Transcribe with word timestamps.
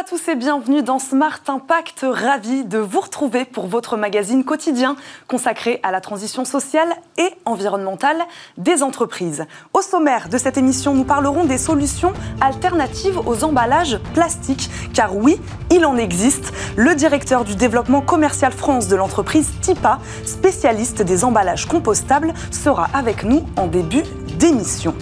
à 0.00 0.02
tous 0.02 0.28
et 0.28 0.34
bienvenue 0.34 0.82
dans 0.82 0.98
Smart 0.98 1.40
Impact. 1.46 2.06
Ravi 2.10 2.64
de 2.64 2.78
vous 2.78 3.00
retrouver 3.00 3.44
pour 3.44 3.66
votre 3.66 3.98
magazine 3.98 4.44
quotidien 4.44 4.96
consacré 5.28 5.78
à 5.82 5.90
la 5.90 6.00
transition 6.00 6.46
sociale 6.46 6.88
et 7.18 7.28
environnementale 7.44 8.16
des 8.56 8.82
entreprises. 8.82 9.44
Au 9.74 9.82
sommaire 9.82 10.30
de 10.30 10.38
cette 10.38 10.56
émission, 10.56 10.94
nous 10.94 11.04
parlerons 11.04 11.44
des 11.44 11.58
solutions 11.58 12.14
alternatives 12.40 13.18
aux 13.26 13.44
emballages 13.44 13.98
plastiques. 14.14 14.70
Car 14.94 15.14
oui, 15.14 15.38
il 15.70 15.84
en 15.84 15.98
existe. 15.98 16.50
Le 16.76 16.94
directeur 16.94 17.44
du 17.44 17.54
développement 17.54 18.00
commercial 18.00 18.52
France 18.52 18.88
de 18.88 18.96
l'entreprise 18.96 19.50
TIPA, 19.60 19.98
spécialiste 20.24 21.02
des 21.02 21.26
emballages 21.26 21.66
compostables, 21.66 22.32
sera 22.50 22.88
avec 22.94 23.22
nous 23.22 23.44
en 23.56 23.66
début 23.66 24.04
d'émission. 24.38 24.94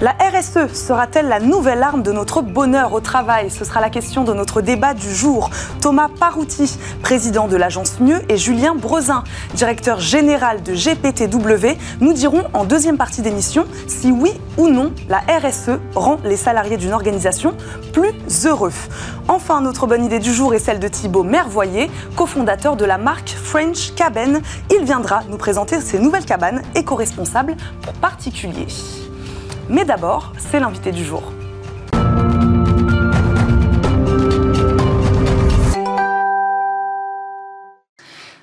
La 0.00 0.12
RSE 0.12 0.72
sera-t-elle 0.72 1.28
la 1.28 1.40
nouvelle 1.40 1.82
arme 1.82 2.02
de 2.02 2.10
notre 2.10 2.40
bonheur 2.40 2.94
au 2.94 3.00
travail? 3.00 3.50
Ce 3.50 3.66
sera 3.66 3.82
la 3.82 3.90
question 3.90 4.24
de 4.24 4.32
notre 4.32 4.62
débat 4.62 4.94
du 4.94 5.14
jour. 5.14 5.50
Thomas 5.82 6.08
Parouti, 6.08 6.78
président 7.02 7.48
de 7.48 7.56
l'agence 7.56 8.00
Mieux, 8.00 8.22
et 8.30 8.38
Julien 8.38 8.74
Brezin, 8.74 9.24
directeur 9.52 10.00
général 10.00 10.62
de 10.62 10.72
GPTW, 10.72 11.76
nous 12.00 12.14
diront 12.14 12.44
en 12.54 12.64
deuxième 12.64 12.96
partie 12.96 13.20
d'émission 13.20 13.66
si 13.88 14.10
oui 14.10 14.32
ou 14.56 14.68
non 14.68 14.90
la 15.10 15.18
RSE 15.18 15.78
rend 15.94 16.18
les 16.24 16.38
salariés 16.38 16.78
d'une 16.78 16.94
organisation 16.94 17.54
plus 17.92 18.14
heureux. 18.46 18.72
Enfin, 19.28 19.60
notre 19.60 19.86
bonne 19.86 20.06
idée 20.06 20.18
du 20.18 20.32
jour 20.32 20.54
est 20.54 20.60
celle 20.60 20.80
de 20.80 20.88
Thibaut 20.88 21.24
Mervoyer, 21.24 21.90
cofondateur 22.16 22.74
de 22.74 22.86
la 22.86 22.96
marque 22.96 23.28
French 23.28 23.94
Cabin. 23.96 24.40
Il 24.70 24.82
viendra 24.86 25.24
nous 25.28 25.36
présenter 25.36 25.78
ses 25.78 25.98
nouvelles 25.98 26.24
cabanes 26.24 26.62
éco-responsables 26.74 27.54
pour 27.82 27.92
particuliers. 27.92 28.66
Mais 29.70 29.84
d'abord, 29.84 30.32
c'est 30.36 30.58
l'invité 30.58 30.90
du 30.90 31.04
jour. 31.04 31.22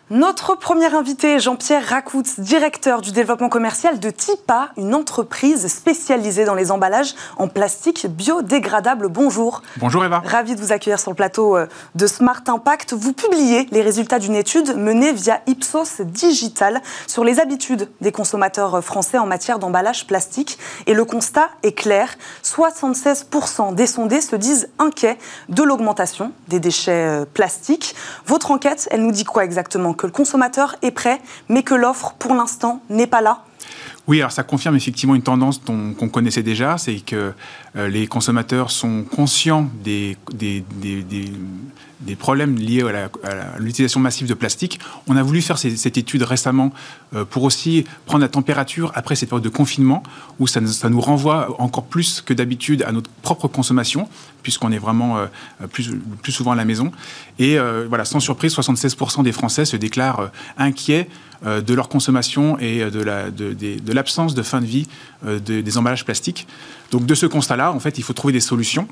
Notre 0.10 0.56
premier 0.56 0.96
invité, 0.96 1.38
Jean-Pierre 1.38 1.86
Racoutz, 1.86 2.40
directeur 2.40 3.02
du 3.02 3.12
développement 3.12 3.50
commercial 3.50 4.00
de 4.00 4.10
TIPA, 4.10 4.70
une 4.78 4.96
entreprise 4.96 5.68
spécialisée 5.68 6.46
dans 6.46 6.56
les 6.56 6.72
emballages 6.72 7.14
en 7.36 7.50
plastique 7.50 8.08
biodégradable. 8.08 9.10
Bonjour. 9.10 9.62
Bonjour 9.76 10.06
Eva. 10.06 10.24
Ravi 10.26 10.56
de 10.56 10.62
vous 10.62 10.72
accueillir 10.72 10.98
sur 10.98 11.12
le 11.12 11.16
plateau 11.18 11.58
euh, 11.58 11.68
de 11.96 12.08
Smart 12.08 12.42
Impact. 12.48 12.94
Vous 12.94 13.12
publiez 13.12 13.68
les 13.72 13.82
résultats 13.82 14.18
d'une 14.18 14.36
étude 14.36 14.78
menée 14.78 15.12
via 15.12 15.42
Ipsos 15.46 16.00
Digital 16.00 16.82
sur 17.06 17.26
les 17.26 17.42
habitudes 17.42 17.90
des 18.00 18.14
consommateurs 18.14 18.82
français 18.82 19.18
en 19.18 19.26
matière 19.26 19.60
d'emballage 19.60 20.08
plastique. 20.08 20.58
Et 20.86 20.94
le 20.94 21.04
constat 21.04 21.50
est 21.64 21.74
clair. 21.74 22.16
76% 22.46 23.76
des 23.76 23.88
sondés 23.88 24.22
se 24.22 24.38
disent 24.38 24.70
inquiets 24.80 25.18
de 25.50 25.64
l'augmentation 25.64 26.32
des 26.48 26.62
déchets 26.62 26.94
euh, 26.94 27.26
plastiques. 27.26 27.94
Votre 28.26 28.52
enquête, 28.52 28.88
elle 28.90 29.02
nous 29.02 29.12
dit 29.12 29.26
quoi 29.26 29.44
exactement? 29.44 29.97
Que 29.98 30.06
le 30.06 30.14
consommateur 30.14 30.76
est 30.82 30.92
prêt, 30.92 31.20
mais 31.50 31.64
que 31.64 31.76
l'offre, 31.76 32.14
pour 32.18 32.34
l'instant, 32.36 32.82
n'est 32.90 33.08
pas 33.08 33.22
là. 33.22 33.44
Oui, 34.08 34.20
alors 34.22 34.32
ça 34.32 34.44
confirme 34.44 34.76
effectivement 34.78 35.16
une 35.16 35.22
tendance 35.22 35.60
qu'on 35.66 36.10
connaissait 36.10 36.44
déjà, 36.44 36.78
c'est 36.78 37.02
que 37.02 37.34
euh, 37.76 37.88
les 37.90 38.08
consommateurs 38.08 38.72
sont 38.72 39.04
conscients 39.04 39.70
des, 39.84 40.16
problèmes 42.16 42.58
liés 42.58 42.84
à 43.24 43.60
l'utilisation 43.60 44.00
massive 44.00 44.28
de 44.28 44.34
plastique. 44.34 44.80
On 45.08 45.18
a 45.18 45.24
voulu 45.24 45.42
faire 45.42 45.58
cette 45.58 45.98
étude 45.98 46.24
récemment 46.24 46.72
euh, 47.16 47.26
pour 47.26 47.44
aussi 47.44 47.86
prendre 48.06 48.22
la 48.22 48.30
température 48.30 48.92
après 48.96 49.16
cette 49.16 49.30
période 49.30 49.44
de 49.44 49.50
confinement, 49.50 50.04
où 50.40 50.48
ça, 50.48 50.62
nous 50.62 51.02
renvoie 51.02 51.56
encore 51.62 51.86
plus 51.86 52.22
que 52.22 52.34
d'habitude 52.34 52.84
à 52.84 52.92
notre 52.92 53.10
propre 53.22 53.48
consommation, 53.48 54.08
puisqu'on 54.44 54.72
est 54.72 54.78
vraiment 54.78 55.18
euh, 55.18 55.28
plus, 55.72 55.92
souvent 56.32 56.52
à 56.52 56.56
la 56.56 56.66
maison. 56.66 56.92
Et 57.40 57.58
euh, 57.58 57.86
voilà, 57.90 58.06
sans 58.06 58.20
surprise, 58.20 58.56
76% 58.56 59.24
des 59.24 59.32
Français 59.32 59.66
se 59.66 59.78
déclarent 59.78 60.32
inquiets 60.58 61.10
de 61.46 61.74
leur 61.76 61.88
consommation 61.88 62.58
et 62.58 62.80
de 62.90 63.92
l'absence 63.92 64.34
de, 64.34 64.42
fin 64.42 64.60
de 64.60 64.66
vie 64.66 64.88
des 65.24 65.78
emballages 65.78 66.04
plastiques. 66.04 66.48
Donc 66.90 67.06
de 67.06 67.14
ce 67.14 67.28
constat-là, 67.28 67.72
en 67.72 67.80
fait, 67.80 68.00
il 68.00 68.04
faut 68.04 68.14
trouver 68.14 68.34
des 68.34 68.40
solutions. 68.40 68.88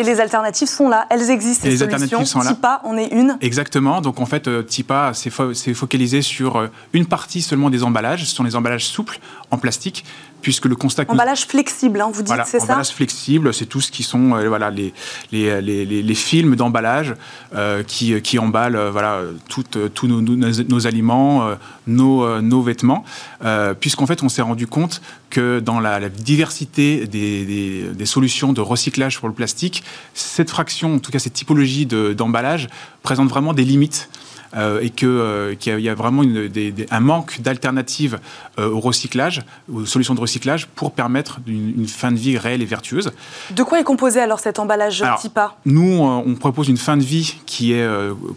Et 0.00 0.02
les 0.02 0.18
alternatives 0.18 0.66
sont 0.66 0.88
là, 0.88 1.06
elles 1.10 1.30
existent. 1.30 1.68
les 1.68 1.82
alternatives 1.82 2.24
sont 2.24 2.40
là. 2.40 2.54
TIPA 2.54 2.80
on 2.84 2.96
est 2.96 3.08
une. 3.08 3.36
Exactement. 3.42 4.00
Donc 4.00 4.18
en 4.18 4.24
fait, 4.24 4.48
euh, 4.48 4.62
TIPA 4.62 5.12
s'est 5.12 5.74
focalisé 5.74 6.22
sur 6.22 6.56
euh, 6.56 6.68
une 6.94 7.04
partie 7.04 7.42
seulement 7.42 7.68
des 7.68 7.82
emballages. 7.82 8.24
Ce 8.24 8.34
sont 8.34 8.42
les 8.42 8.56
emballages 8.56 8.86
souples 8.86 9.18
en 9.50 9.58
plastique 9.58 10.06
puisque 10.42 10.66
le 10.66 10.76
constat... 10.76 11.04
Emballage 11.08 11.46
flexible, 11.46 12.00
hein, 12.00 12.10
vous 12.12 12.22
dites, 12.22 12.34
c'est 12.46 12.58
ça 12.58 12.64
Emballage 12.64 12.90
flexible, 12.90 13.52
c'est 13.54 13.66
tout 13.66 13.80
ce 13.80 13.90
qui 13.90 14.02
sont 14.02 14.34
euh, 14.34 14.48
voilà, 14.48 14.70
les, 14.70 14.92
les, 15.32 15.60
les, 15.60 15.84
les 15.84 16.14
films 16.14 16.56
d'emballage 16.56 17.14
euh, 17.54 17.82
qui, 17.82 18.20
qui 18.22 18.38
emballent 18.38 18.76
euh, 18.76 18.90
voilà, 18.90 19.20
tous 19.48 20.06
nos, 20.06 20.20
nos, 20.20 20.86
aliments, 20.86 21.50
nos, 21.86 22.40
nos 22.40 22.62
vêtements, 22.62 23.04
puisqu'en 23.80 24.06
fait, 24.06 24.22
on 24.22 24.28
s'est 24.28 24.42
rendu 24.42 24.66
compte 24.66 25.00
que 25.28 25.60
dans 25.60 25.80
la, 25.80 26.08
diversité 26.08 27.06
des, 27.06 27.44
des, 27.44 27.94
des, 27.94 28.04
de 28.04 28.60
recyclage 28.60 29.18
pour 29.18 29.28
le 29.28 29.34
plastique, 29.34 29.84
cette 30.14 30.50
fraction, 30.50 30.96
en 30.96 30.98
tout 30.98 31.12
cas 31.12 31.18
cette 31.18 31.34
typologie 31.34 31.86
d'emballage, 31.86 32.68
présente 33.02 33.28
vraiment 33.28 33.52
des 33.52 33.64
limites. 33.64 34.08
Euh, 34.56 34.80
et 34.80 34.92
euh, 35.04 35.54
qu'il 35.54 35.78
y, 35.78 35.88
a 35.88 35.94
vraiment 35.94 36.22
un 36.90 37.00
manque 37.00 37.40
d'alternatives 37.40 38.18
euh, 38.58 38.68
au 38.68 38.80
recyclage, 38.80 39.42
aux 39.72 39.86
solutions 39.86 40.14
de 40.14 40.20
recyclage 40.20 40.66
pour 40.66 40.92
permettre 40.92 41.38
une, 41.46 41.86
fin 41.86 42.10
de 42.10 42.16
vie 42.16 42.36
réelle 42.36 42.60
et 42.60 42.64
vertueuse. 42.64 43.12
De 43.50 43.62
quoi 43.62 43.78
est 43.78 43.84
composé 43.84 44.20
alors 44.20 44.40
cet 44.40 44.58
emballage 44.58 45.04
TIPA? 45.20 45.56
Nous, 45.66 46.00
on 46.00 46.34
propose 46.34 46.68
une 46.68 46.76
fin 46.76 46.96
de 46.96 47.02
vie 47.02 47.36
qui 47.46 47.72
est 47.72 47.88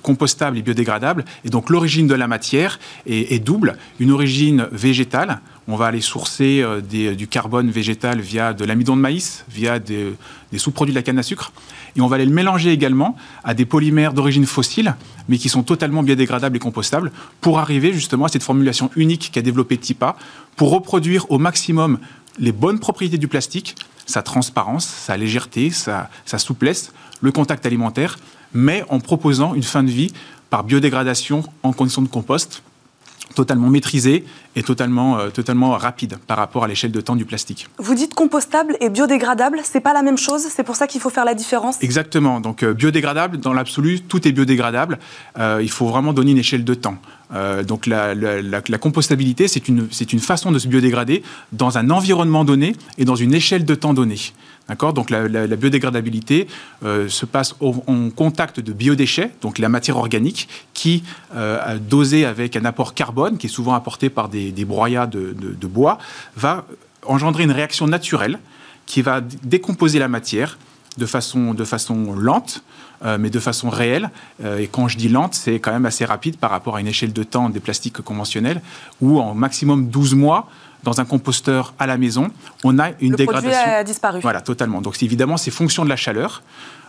compostable 0.01 0.57
et 0.57 0.61
biodégradable, 0.61 1.25
et 1.45 1.49
donc 1.49 1.69
l'origine 1.69 2.07
de 2.07 2.15
la 2.15 2.27
matière 2.27 2.79
est, 3.05 3.39
double, 3.39 3.77
une 3.99 4.11
origine 4.11 4.67
végétale, 4.71 5.39
on 5.67 5.75
va 5.75 5.87
aller 5.87 6.01
sourcer 6.01 6.65
du 6.89 7.27
carbone 7.27 7.69
végétal 7.69 8.19
via 8.19 8.53
de 8.53 8.65
l'amidon 8.65 8.95
de 8.95 9.01
maïs, 9.01 9.45
via 9.49 9.79
des, 9.79 10.13
des 10.51 10.57
sous-produits 10.57 10.93
de 10.93 10.99
la 10.99 11.03
canne 11.03 11.19
à 11.19 11.23
sucre 11.23 11.51
et 11.95 12.01
on 12.01 12.07
va 12.07 12.15
aller 12.15 12.25
le 12.25 12.33
mélanger 12.33 12.71
également 12.71 13.15
à 13.43 13.53
des 13.53 13.65
polymères 13.65 14.13
d'origine 14.13 14.45
fossile, 14.45 14.95
mais 15.29 15.37
qui 15.37 15.49
sont 15.49 15.63
totalement 15.63 16.03
biodégradables 16.03 16.55
et 16.57 16.59
compostables, 16.59 17.11
pour 17.41 17.59
arriver 17.59 17.93
justement 17.93 18.25
à 18.25 18.29
cette 18.29 18.43
formulation 18.43 18.89
unique 18.95 19.31
qu'a 19.31 19.41
développée 19.41 19.77
TIPA, 19.77 20.15
pour 20.55 20.71
reproduire 20.71 21.29
au 21.31 21.37
maximum 21.37 21.99
les 22.39 22.51
bonnes 22.51 22.79
propriétés 22.79 23.17
du 23.17 23.27
plastique, 23.27 23.75
sa 24.05 24.21
transparence, 24.21 24.85
sa 24.85 25.17
légèreté, 25.17 25.69
sa, 25.69 26.09
souplesse, 26.37 26.93
le 27.21 27.31
contact 27.31 27.65
alimentaire, 27.65 28.17
mais 28.53 28.83
en 28.89 28.99
proposant 28.99 29.53
une 29.53 29.63
fin 29.63 29.83
de 29.83 29.89
vie 29.89 30.11
par 30.49 30.63
biodégradation 30.63 31.43
en 31.63 31.73
conditions 31.73 32.01
de 32.01 32.07
compost, 32.07 32.63
totalement 33.33 33.69
maîtrisé 33.69 34.25
et 34.55 34.63
totalement, 34.63 35.17
euh, 35.17 35.29
totalement 35.29 35.71
rapide 35.71 36.17
par 36.27 36.37
rapport 36.37 36.63
à 36.63 36.67
l'échelle 36.67 36.91
de 36.91 37.01
temps 37.01 37.15
du 37.15 37.25
plastique. 37.25 37.67
Vous 37.77 37.95
dites 37.95 38.13
compostable 38.13 38.77
et 38.79 38.89
biodégradable, 38.89 39.59
c'est 39.63 39.79
pas 39.79 39.93
la 39.93 40.03
même 40.03 40.17
chose, 40.17 40.43
c'est 40.49 40.63
pour 40.63 40.75
ça 40.75 40.87
qu'il 40.87 41.01
faut 41.01 41.09
faire 41.09 41.25
la 41.25 41.33
différence? 41.33 41.81
Exactement, 41.81 42.39
donc 42.39 42.63
euh, 42.63 42.73
biodégradable, 42.73 43.37
dans 43.37 43.53
l'absolu, 43.53 44.01
tout 44.01 44.27
est 44.27 44.31
biodégradable, 44.31 44.99
euh, 45.39 45.59
il 45.61 45.71
faut 45.71 45.87
vraiment 45.87 46.13
donner 46.13 46.31
une 46.31 46.37
échelle 46.37 46.63
de 46.63 46.73
temps. 46.73 46.97
Donc 47.67 47.87
la, 47.87 48.77
compostabilité, 48.79 49.47
c'est 49.47 49.67
une, 49.67 49.87
une 50.11 50.19
façon 50.19 50.51
de 50.51 50.59
se 50.59 50.67
biodégrader 50.67 51.23
dans 51.51 51.77
un 51.77 51.89
environnement 51.89 52.45
donné 52.45 52.75
et 52.97 53.05
dans 53.05 53.15
une 53.15 53.33
échelle 53.33 53.65
de 53.65 53.75
temps 53.75 53.93
donnée. 53.93 54.19
D'accord? 54.69 54.93
Donc 54.93 55.09
la, 55.09 55.27
biodégradabilité 55.47 56.47
euh, 56.83 57.09
se 57.09 57.25
passe 57.25 57.55
en 57.59 58.09
contact 58.09 58.59
de 58.59 58.71
biodéchets, 58.71 59.31
donc 59.41 59.59
la 59.59 59.67
matière 59.67 59.97
organique, 59.97 60.47
qui, 60.73 61.03
euh, 61.35 61.77
dosée 61.79 62.25
avec 62.25 62.55
un 62.55 62.63
apport 62.63 62.93
carbone, 62.93 63.37
qui 63.37 63.47
est 63.47 63.49
souvent 63.49 63.73
apporté 63.73 64.09
par 64.09 64.29
des, 64.29 64.51
broyats 64.65 65.07
de, 65.07 65.67
bois, 65.67 65.97
va 66.37 66.65
engendrer 67.05 67.43
une 67.43 67.51
réaction 67.51 67.87
naturelle 67.87 68.39
qui 68.85 69.01
va 69.01 69.21
décomposer 69.21 69.99
la 69.99 70.07
matière 70.07 70.57
de 70.97 71.05
façon, 71.05 71.53
de 71.53 71.63
façon 71.63 72.13
lente, 72.13 72.63
euh, 73.03 73.17
mais 73.19 73.29
de 73.29 73.39
façon 73.39 73.69
réelle. 73.69 74.09
et 74.43 74.67
quand 74.67 74.87
je 74.87 74.97
dis 74.97 75.09
lente, 75.09 75.33
c'est 75.33 75.59
quand 75.59 75.71
même 75.71 75.85
assez 75.85 76.05
rapide 76.05 76.37
par 76.37 76.51
rapport 76.51 76.75
à 76.75 76.81
une 76.81 76.87
échelle 76.87 77.13
de 77.13 77.23
temps 77.23 77.49
des 77.49 77.59
plastiques 77.59 78.01
conventionnels, 78.01 78.61
où 79.01 79.19
en 79.19 79.33
maximum 79.33 79.87
12 79.87 80.15
mois, 80.15 80.47
dans 80.83 80.99
un 80.99 81.05
composteur 81.05 81.73
à 81.79 81.87
la 81.87 81.97
maison, 81.97 82.29
on 82.63 82.77
a 82.77 82.89
une 82.99 83.11
le 83.11 83.17
dégradation. 83.17 83.49
Produit 83.49 83.73
a 83.73 83.83
disparu. 83.83 84.19
Voilà, 84.21 84.41
totalement. 84.41 84.81
Donc 84.81 85.01
évidemment, 85.01 85.37
c'est 85.37 85.51
fonction 85.51 85.83
de 85.83 85.89
la 85.89 85.95
chaleur. 85.95 86.43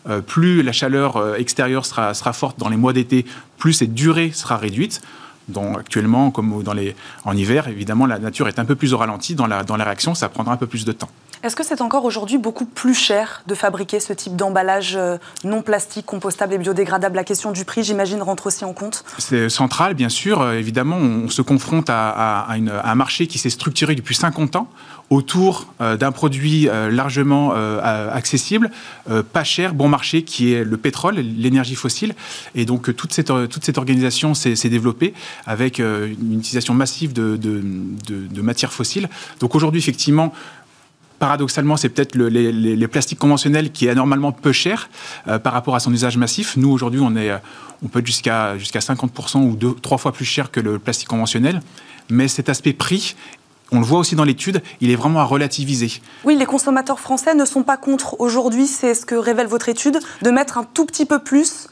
Euh, 0.08 0.20
plus 0.20 0.62
la 0.62 0.72
chaleur 0.72 1.16
euh, 1.16 1.36
extérieure 1.36 1.86
sera, 1.86 2.12
sera 2.12 2.32
forte 2.34 2.58
dans 2.58 2.68
les 2.68 2.76
mois 2.76 2.92
d'été, 2.92 3.24
plus 3.56 3.72
cette 3.72 3.94
durée 3.94 4.32
sera 4.32 4.56
réduite. 4.56 5.00
Donc, 5.48 5.78
actuellement, 5.78 6.30
comme 6.30 6.62
dans 6.62 6.72
les, 6.72 6.96
en 7.24 7.36
hiver, 7.36 7.68
évidemment, 7.68 8.06
la 8.06 8.18
nature 8.18 8.48
est 8.48 8.58
un 8.58 8.64
peu 8.64 8.76
plus 8.76 8.94
au 8.94 8.98
ralenti 8.98 9.34
dans 9.34 9.46
la, 9.46 9.62
dans 9.62 9.76
la 9.76 9.84
réaction, 9.84 10.14
ça 10.14 10.28
prendra 10.30 10.54
un 10.54 10.56
peu 10.56 10.66
plus 10.66 10.84
de 10.86 10.92
temps. 10.92 11.10
Est-ce 11.44 11.56
que 11.56 11.62
c'est 11.62 11.82
encore 11.82 12.06
aujourd'hui 12.06 12.38
beaucoup 12.38 12.64
plus 12.64 12.94
cher 12.94 13.42
de 13.46 13.54
fabriquer 13.54 14.00
ce 14.00 14.14
type 14.14 14.34
d'emballage 14.34 14.96
euh, 14.96 15.18
non 15.44 15.60
plastique, 15.60 16.06
compostable 16.06 16.54
et 16.54 16.58
biodégradable? 16.58 17.16
La 17.16 17.22
question 17.22 17.52
du 17.52 17.66
prix, 17.66 17.84
j'imagine, 17.84 18.22
rentre 18.22 18.46
aussi 18.46 18.64
en 18.64 18.72
compte 18.72 19.04
C'est 19.18 19.50
central, 19.50 19.92
bien 19.92 20.08
sûr. 20.08 20.40
Euh, 20.40 20.54
évidemment, 20.54 20.96
on 20.96 21.28
se 21.28 21.42
confronte 21.42 21.90
à, 21.90 22.48
un 22.48 22.94
marché 22.94 23.26
qui 23.26 23.36
s'est 23.36 23.50
structuré 23.50 23.94
depuis 23.94 24.14
50 24.14 24.56
ans 24.56 24.70
autour 25.10 25.66
euh, 25.82 25.98
d'un 25.98 26.12
produit 26.12 26.66
largement 26.90 27.52
accessible, 27.52 28.70
pas 29.32 29.44
cher, 29.44 29.74
bon 29.74 29.88
marché, 29.88 30.22
qui 30.22 30.54
est 30.54 30.64
le 30.64 30.76
pétrole, 30.78 31.16
l'énergie 31.16 31.74
fossile. 31.74 32.14
Et 32.54 32.64
donc, 32.64 32.96
toute 32.96 33.12
cette, 33.12 33.28
organisation 33.76 34.32
s'est 34.32 34.68
développée 34.70 35.12
avec 35.44 35.78
une 35.78 36.38
utilisation 36.38 36.72
massive 36.72 37.12
de 37.12 38.40
matières 38.40 38.72
fossiles. 38.72 39.10
Donc 39.40 39.54
aujourd'hui, 39.54 39.80
effectivement, 39.80 40.32
paradoxalement, 41.24 41.78
c'est 41.78 41.88
peut-être 41.88 42.16
les, 42.16 42.88
plastiques 42.88 43.18
conventionnels 43.18 43.72
qui 43.72 43.86
est 43.86 43.94
normalement 43.94 44.30
peu 44.30 44.52
cher 44.52 44.90
euh, 45.26 45.38
par 45.38 45.54
rapport 45.54 45.74
à 45.74 45.80
son 45.80 45.90
usage 45.90 46.18
massif. 46.18 46.58
Nous, 46.58 46.70
aujourd'hui, 46.70 47.00
on, 47.02 47.16
est, 47.16 47.32
on 47.82 47.88
peut 47.88 48.00
être 48.00 48.06
jusqu'à 48.06 48.58
jusqu'à 48.58 48.80
50% 48.80 49.38
ou 49.38 49.56
deux, 49.56 49.72
trois 49.72 49.96
fois 49.96 50.12
plus 50.12 50.26
cher 50.26 50.50
que 50.50 50.60
le 50.60 50.78
plastique 50.78 51.08
conventionnel. 51.08 51.62
Mais 52.10 52.28
cet 52.28 52.50
aspect 52.50 52.74
prix 52.74 53.16
on 53.72 53.80
le 53.80 53.86
voit 53.86 53.98
aussi 53.98 54.14
dans 54.14 54.24
l'étude, 54.24 54.62
il 54.82 54.90
est 54.90 54.94
vraiment 54.94 55.20
à 55.20 55.24
relativiser. 55.24 55.90
Oui, 56.24 56.36
les 56.36 56.44
consommateurs 56.44 57.00
français 57.00 57.34
ne 57.34 57.46
sont 57.46 57.62
pas 57.62 57.78
contre 57.78 58.20
aujourd'hui, 58.20 58.66
c'est 58.66 58.94
ce 58.94 59.06
que 59.06 59.14
révèle 59.14 59.46
votre 59.46 59.70
étude, 59.70 59.98
de 60.22 60.30
mettre 60.30 60.58
un 60.58 60.64
tout 60.64 60.84
petit 60.84 61.06
peu 61.06 61.18
plus 61.18 61.68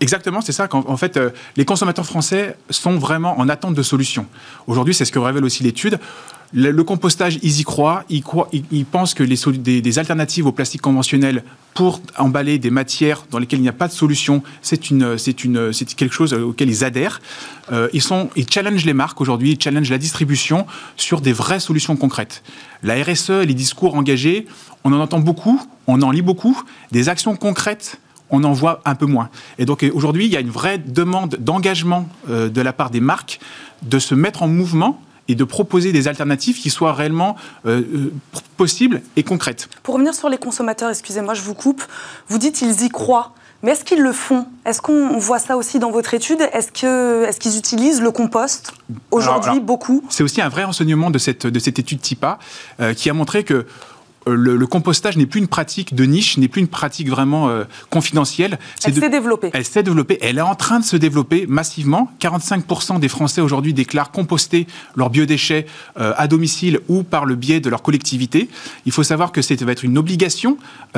Exactement, 0.00 0.40
c'est 0.40 0.50
ça. 0.50 0.66
En, 0.72 0.96
fait, 0.96 1.16
euh, 1.16 1.30
les 1.56 1.64
consommateurs 1.64 2.06
français 2.06 2.56
sont 2.70 2.98
vraiment 2.98 3.38
en 3.38 3.48
attente 3.48 3.74
de 3.74 3.82
solutions. 3.84 4.26
Aujourd'hui, 4.66 4.94
c'est 4.94 5.04
ce 5.04 5.12
que 5.12 5.20
révèle 5.20 5.44
aussi 5.44 5.62
l'étude. 5.62 6.00
Le, 6.54 6.84
compostage, 6.84 7.38
ils 7.42 7.60
y 7.60 7.64
croient. 7.64 8.04
Ils, 8.10 8.84
pensent 8.84 9.14
que 9.14 9.22
des, 9.22 9.98
alternatives 9.98 10.46
au 10.46 10.52
plastique 10.52 10.82
conventionnel 10.82 11.44
pour 11.74 12.02
emballer 12.18 12.58
des 12.58 12.70
matières 12.70 13.24
dans 13.30 13.38
lesquelles 13.38 13.60
il 13.60 13.62
n'y 13.62 13.68
a 13.68 13.72
pas 13.72 13.88
de 13.88 13.92
solution, 13.92 14.42
c'est 14.60 14.78
quelque 14.78 16.12
chose 16.12 16.34
auquel 16.34 16.68
ils 16.68 16.84
adhèrent. 16.84 17.20
Euh, 17.72 17.88
ils 17.94 18.02
sont, 18.02 18.28
ils 18.36 18.48
challengent 18.50 18.84
les 18.84 18.92
marques 18.92 19.20
aujourd'hui, 19.22 19.52
ils 19.52 19.60
challengent 19.60 19.90
la 19.90 19.98
distribution 19.98 20.66
sur 20.96 21.22
des 21.22 21.32
vraies 21.32 21.60
solutions 21.60 21.96
concrètes. 21.96 22.42
La 22.82 23.02
RSE, 23.02 23.30
les 23.30 23.54
discours 23.54 23.94
engagés, 23.94 24.46
on 24.84 24.92
en 24.92 25.00
entend 25.00 25.20
beaucoup, 25.20 25.62
on 25.86 26.02
en 26.02 26.10
lit 26.10 26.22
beaucoup. 26.22 26.60
Des 26.90 27.08
actions 27.08 27.34
concrètes 27.36 27.98
on 28.32 28.44
en 28.44 28.52
voit 28.52 28.80
un 28.86 28.94
peu 28.94 29.06
moins. 29.06 29.28
Et 29.58 29.66
donc 29.66 29.84
aujourd'hui, 29.92 30.24
il 30.24 30.32
y 30.32 30.36
a 30.36 30.40
une 30.40 30.50
vraie 30.50 30.78
demande 30.78 31.36
d'engagement 31.38 32.08
euh, 32.30 32.48
de 32.48 32.60
la 32.62 32.72
part 32.72 32.88
des 32.88 33.00
marques 33.00 33.38
de 33.82 33.98
se 33.98 34.14
mettre 34.14 34.42
en 34.42 34.48
mouvement 34.48 35.00
et 35.28 35.34
de 35.34 35.44
proposer 35.44 35.92
des 35.92 36.08
alternatives 36.08 36.58
qui 36.58 36.70
soient 36.70 36.92
réellement 36.92 37.36
euh, 37.66 37.80
euh, 37.80 38.12
possibles 38.56 39.02
et 39.16 39.22
concrètes. 39.22 39.68
Pour 39.82 39.94
revenir 39.94 40.14
sur 40.14 40.28
les 40.28 40.38
consommateurs, 40.38 40.90
excusez-moi, 40.90 41.34
je 41.34 41.42
vous 41.42 41.54
coupe, 41.54 41.82
vous 42.28 42.38
dites 42.38 42.56
qu'ils 42.56 42.82
y 42.82 42.88
croient. 42.88 43.32
Mais 43.64 43.70
est-ce 43.72 43.84
qu'ils 43.84 44.02
le 44.02 44.12
font? 44.12 44.46
Est-ce 44.66 44.82
qu'on 44.82 45.18
voit 45.18 45.38
ça 45.38 45.56
aussi 45.56 45.78
dans 45.78 45.92
votre 45.92 46.14
étude? 46.14 46.40
Est-ce 46.52 47.38
qu'ils 47.38 47.56
utilisent 47.56 48.02
le 48.02 48.10
compost 48.10 48.72
aujourd'hui 49.12 49.60
beaucoup? 49.60 50.02
C'est 50.08 50.24
aussi 50.24 50.40
un 50.40 50.48
vrai 50.48 50.64
enseignement 50.64 51.12
de 51.12 51.18
cette, 51.18 51.46
de 51.46 51.58
cette 51.60 51.78
étude 51.78 52.00
TIPA 52.00 52.40
qui 52.96 53.08
a 53.08 53.12
montré 53.12 53.44
que 53.44 53.64
euh, 54.28 54.34
le, 54.34 54.66
compostage 54.66 55.16
n'est 55.16 55.26
plus 55.26 55.40
une 55.40 55.48
pratique 55.48 55.94
de 55.94 56.04
niche, 56.04 56.38
n'est 56.38 56.48
plus 56.48 56.60
une 56.60 56.68
pratique 56.68 57.08
vraiment 57.08 57.48
euh, 57.48 57.64
confidentielle. 57.90 58.58
Elle 58.84 58.94
s'est 58.94 59.08
développée. 59.08 59.50
Elle 59.52 59.64
s'est 59.64 59.82
développée. 59.82 60.18
Elle 60.22 60.38
est 60.38 60.42
en 60.42 60.54
train 60.54 60.80
de 60.80 60.84
se 60.84 60.96
développer 60.96 61.46
massivement. 61.46 62.10
45% 62.20 63.00
des 63.00 63.08
Français 63.08 63.40
aujourd'hui 63.40 63.74
déclarent 63.74 64.10
composter 64.10 64.66
leurs 64.96 65.10
biodéchets 65.10 65.66
euh, 65.98 66.12
à 66.16 66.28
domicile 66.28 66.80
ou 66.88 67.02
par 67.02 67.24
le 67.24 67.34
biais 67.34 67.60
de 67.60 67.68
leur 67.68 67.82
collectivité. 67.82 68.48
Il 68.86 68.92
faut 68.92 69.02
savoir 69.02 69.32
que 69.32 69.42
ça 69.42 69.54
va 69.60 69.72
être 69.72 69.84
une 69.84 69.98
obligation 69.98 70.56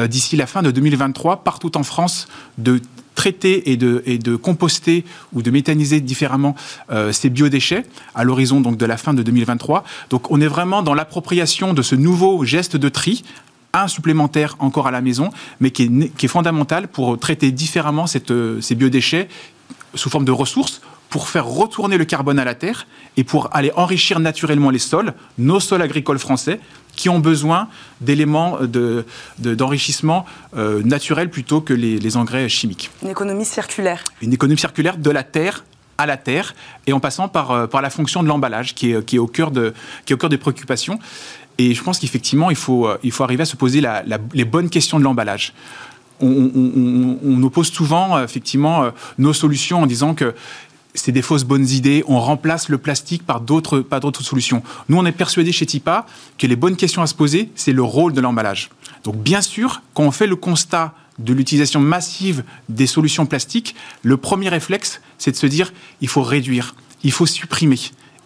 d'ici 0.08 0.36
la 0.36 0.46
fin 0.46 0.62
de 0.62 0.70
2023 0.70 1.44
partout 1.44 1.76
en 1.76 1.82
France 1.82 2.28
de 2.58 2.80
traiter 3.14 3.70
et 3.70 3.76
de, 3.76 4.36
composter 4.36 5.04
ou 5.32 5.42
de 5.42 5.50
méthaniser 5.50 6.00
différemment 6.00 6.54
euh, 6.90 7.12
ces 7.12 7.30
biodéchets 7.30 7.84
à 8.14 8.24
l'horizon 8.24 8.60
de 8.60 8.86
la 8.86 8.96
fin 8.96 9.14
de 9.14 9.22
2023. 9.22 9.84
Donc 10.10 10.30
on 10.30 10.40
est 10.40 10.46
vraiment 10.46 10.82
dans 10.82 10.94
l'appropriation 10.94 11.74
de 11.74 11.82
ce 11.82 11.94
nouveau 11.94 12.44
geste 12.44 12.76
de 12.76 12.88
tri 12.88 13.24
un 13.72 13.88
supplémentaire 13.88 14.56
encore 14.60 14.86
à 14.86 14.90
la 14.90 15.00
maison, 15.00 15.30
mais 15.60 15.70
qui 15.70 15.90
est, 16.22 16.28
fondamental 16.28 16.88
pour 16.88 17.18
traiter 17.18 17.50
différemment 17.50 18.06
euh, 18.30 18.60
ces 18.60 18.74
biodéchets 18.74 19.28
sous 19.94 20.10
forme 20.10 20.24
de 20.24 20.32
ressources 20.32 20.80
pour 21.14 21.28
faire 21.28 21.46
retourner 21.46 21.96
le 21.96 22.04
carbone 22.04 22.40
à 22.40 22.44
la 22.44 22.56
terre 22.56 22.88
et 23.16 23.22
pour 23.22 23.48
aller 23.52 23.70
enrichir 23.76 24.18
naturellement 24.18 24.70
les 24.70 24.80
sols, 24.80 25.14
nos 25.38 25.60
sols 25.60 25.80
agricoles 25.80 26.18
français, 26.18 26.58
qui 26.96 27.08
ont 27.08 27.20
besoin 27.20 27.68
d'éléments 28.00 28.58
d'enrichissement 29.38 30.26
de, 30.52 30.58
euh, 30.58 30.82
naturel 30.82 31.30
plutôt 31.30 31.60
que 31.60 31.72
les, 31.72 32.16
engrais 32.16 32.48
chimiques. 32.48 32.90
Une 33.00 33.10
économie 33.10 33.44
circulaire. 33.44 34.02
Une 34.22 34.32
économie 34.32 34.58
circulaire 34.58 34.96
de 34.96 35.08
la 35.08 35.22
terre 35.22 35.64
à 35.98 36.06
la 36.06 36.16
terre 36.16 36.52
et 36.88 36.92
en 36.92 36.98
passant 36.98 37.28
par, 37.28 37.52
euh, 37.52 37.68
par 37.68 37.80
la 37.80 37.90
fonction 37.90 38.24
de 38.24 38.26
l'emballage 38.26 38.74
qui 38.74 38.90
est, 38.90 39.04
qui, 39.04 39.14
est 39.14 39.20
au 39.20 39.28
cœur 39.28 39.52
de, 39.52 39.72
qui 40.06 40.12
est 40.12 40.16
au 40.16 40.18
cœur 40.18 40.30
des 40.30 40.38
préoccupations. 40.38 40.98
Et 41.58 41.74
je 41.74 41.82
pense 41.84 42.00
qu'effectivement, 42.00 42.50
il 42.50 42.56
faut, 42.56 42.88
euh, 42.88 42.98
il 43.04 43.12
faut 43.12 43.22
arriver 43.22 43.42
à 43.44 43.46
se 43.46 43.54
poser 43.54 43.80
les 44.32 44.44
bonnes 44.44 44.68
questions 44.68 44.98
de 44.98 45.04
l'emballage. 45.04 45.52
On, 46.20 46.50
on, 46.54 47.18
on, 47.24 47.42
oppose 47.42 47.70
souvent 47.70 48.22
effectivement 48.22 48.90
nos 49.18 49.32
solutions 49.32 49.82
en 49.82 49.86
disant 49.86 50.14
que 50.14 50.32
c'est 50.94 51.12
des 51.12 51.22
fausses 51.22 51.44
bonnes 51.44 51.68
idées, 51.68 52.04
on 52.06 52.20
remplace 52.20 52.68
le 52.68 52.78
plastique 52.78 53.26
par 53.26 53.40
d'autres, 53.40 53.84
d'autres 54.00 54.22
solutions. 54.22 54.62
Nous, 54.88 54.96
on 54.96 55.04
est 55.04 55.12
persuadés 55.12 55.52
chez 55.52 55.66
TIPA 55.66 56.06
que 56.38 56.46
les 56.46 56.56
bonnes 56.56 56.76
questions 56.76 57.02
à 57.02 57.06
se 57.06 57.14
poser, 57.14 57.50
c'est 57.56 57.72
le 57.72 57.82
rôle 57.82 58.12
de 58.12 58.20
l'emballage. 58.20 58.70
Donc, 59.02 59.16
bien 59.16 59.42
sûr, 59.42 59.82
quand 59.92 60.04
on 60.04 60.10
fait 60.12 60.26
le 60.26 60.36
constat 60.36 60.94
de 61.18 61.32
l'utilisation 61.32 61.80
massive 61.80 62.44
des 62.68 62.86
solutions 62.86 63.26
plastiques, 63.26 63.74
le 64.02 64.16
premier 64.16 64.48
réflexe, 64.48 65.00
c'est 65.18 65.32
de 65.32 65.36
se 65.36 65.46
dire, 65.46 65.72
il 66.00 66.08
faut 66.08 66.22
réduire, 66.22 66.74
il 67.02 67.12
faut 67.12 67.26
supprimer, 67.26 67.78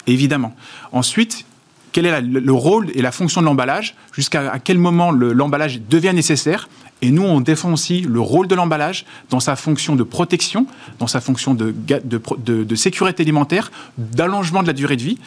évidemment. 0.07 0.55
Ensuite, 0.93 1.45
quel 1.93 2.07
est 2.07 2.21
le 2.21 2.53
rôle 2.53 2.91
et 2.95 3.03
la 3.03 3.13
fonction 3.13 3.41
de 3.41 3.47
l'emballage, 3.47 3.95
jusqu'à 4.13 4.59
quel 4.63 4.79
moment 4.79 5.11
l'emballage 5.11 5.81
devient 5.89 6.13
nécessaire? 6.15 6.69
Et 7.01 7.11
nous, 7.11 7.23
on 7.23 7.41
défend 7.41 7.73
aussi 7.73 8.01
le 8.01 8.21
rôle 8.21 8.49
de 8.49 8.55
l'emballage 8.55 9.05
dans 9.31 9.41
sa 9.41 9.55
fonction 9.55 9.95
de 9.95 10.03
protection, 10.03 10.67
dans 10.99 11.07
sa 11.07 11.21
fonction 11.21 11.55
de, 11.55 12.75
sécurité 12.75 13.23
alimentaire, 13.23 13.71
d'allongement 13.99 14.63
de 14.63 14.67
la 14.67 14.73
durée 14.73 14.97
de 14.97 15.03
vie, 15.03 15.19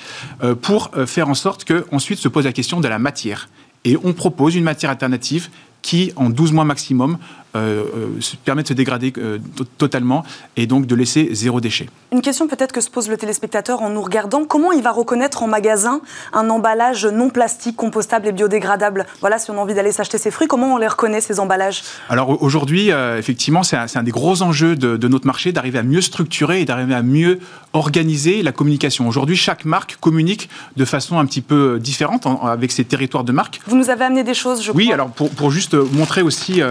euh, 0.43 0.53
pour 0.53 0.91
euh, 0.95 1.05
faire 1.05 1.29
en 1.29 1.33
sorte 1.33 1.63
qu'ensuite 1.65 2.19
se 2.19 2.27
pose 2.27 2.45
la 2.45 2.51
question 2.51 2.81
de 2.81 2.87
la 2.87 2.99
matière. 2.99 3.49
Et 3.85 3.97
on 4.03 4.13
propose 4.13 4.55
une 4.55 4.63
matière 4.63 4.91
alternative 4.91 5.49
qui, 5.81 6.11
en 6.15 6.29
12 6.29 6.51
mois 6.51 6.65
maximum, 6.65 7.17
euh, 7.55 7.83
euh, 7.95 8.19
permet 8.45 8.63
de 8.63 8.67
se 8.69 8.73
dégrader 8.73 9.11
euh, 9.17 9.37
totalement 9.77 10.23
et 10.55 10.67
donc 10.67 10.85
de 10.85 10.95
laisser 10.95 11.29
zéro 11.33 11.59
déchet. 11.59 11.89
Une 12.13 12.21
question 12.21 12.47
peut-être 12.47 12.71
que 12.71 12.81
se 12.81 12.89
pose 12.89 13.09
le 13.09 13.17
téléspectateur 13.17 13.81
en 13.81 13.89
nous 13.89 14.01
regardant. 14.01 14.45
Comment 14.45 14.71
il 14.71 14.81
va 14.81 14.91
reconnaître 14.91 15.43
en 15.43 15.47
magasin 15.47 16.01
un 16.31 16.49
emballage 16.49 17.05
non 17.05 17.29
plastique, 17.29 17.75
compostable 17.75 18.27
et 18.27 18.31
biodégradable? 18.31 19.05
Voilà, 19.19 19.37
si 19.37 19.51
on 19.51 19.55
a 19.55 19.57
envie 19.57 19.73
d'aller 19.73 19.91
s'acheter 19.91 20.17
ses 20.17 20.31
fruits, 20.31 20.47
comment 20.47 20.73
on 20.73 20.77
les 20.77 20.87
reconnaît, 20.87 21.19
ces 21.19 21.39
emballages? 21.39 21.83
Alors 22.09 22.41
aujourd'hui, 22.41 22.89
effectivement, 23.17 23.63
c'est 23.63 23.77
un, 23.77 24.03
des 24.03 24.11
gros 24.11 24.41
enjeux 24.41 24.75
de, 24.75 24.97
de 24.97 25.07
notre 25.07 25.27
marché 25.27 25.51
d'arriver 25.51 25.79
à 25.79 25.83
mieux 25.83 26.01
structurer 26.01 26.61
et 26.61 26.65
d'arriver 26.65 26.95
à 26.95 27.03
mieux 27.03 27.39
organiser 27.73 28.43
la 28.43 28.51
communication. 28.51 29.07
Aujourd'hui, 29.07 29.35
chaque 29.35 29.65
marque 29.65 29.97
communique 29.99 30.49
de 30.77 30.85
façon 30.85 31.19
un 31.19 31.25
petit 31.25 31.41
peu 31.41 31.79
différente 31.79 32.27
avec 32.43 32.71
ses 32.71 32.83
territoires 32.85 33.23
de 33.23 33.31
marque. 33.31 33.61
Vous 33.67 33.77
nous 33.77 33.89
avez 33.89 34.05
amené 34.05 34.23
des 34.23 34.33
choses, 34.33 34.63
je 34.63 34.71
oui, 34.71 34.85
crois. 34.85 34.85
Oui, 34.85 34.93
alors 34.93 35.09
pour, 35.09 35.29
pour, 35.29 35.51
juste 35.51 35.73
montrer 35.73 36.21
aussi 36.21 36.61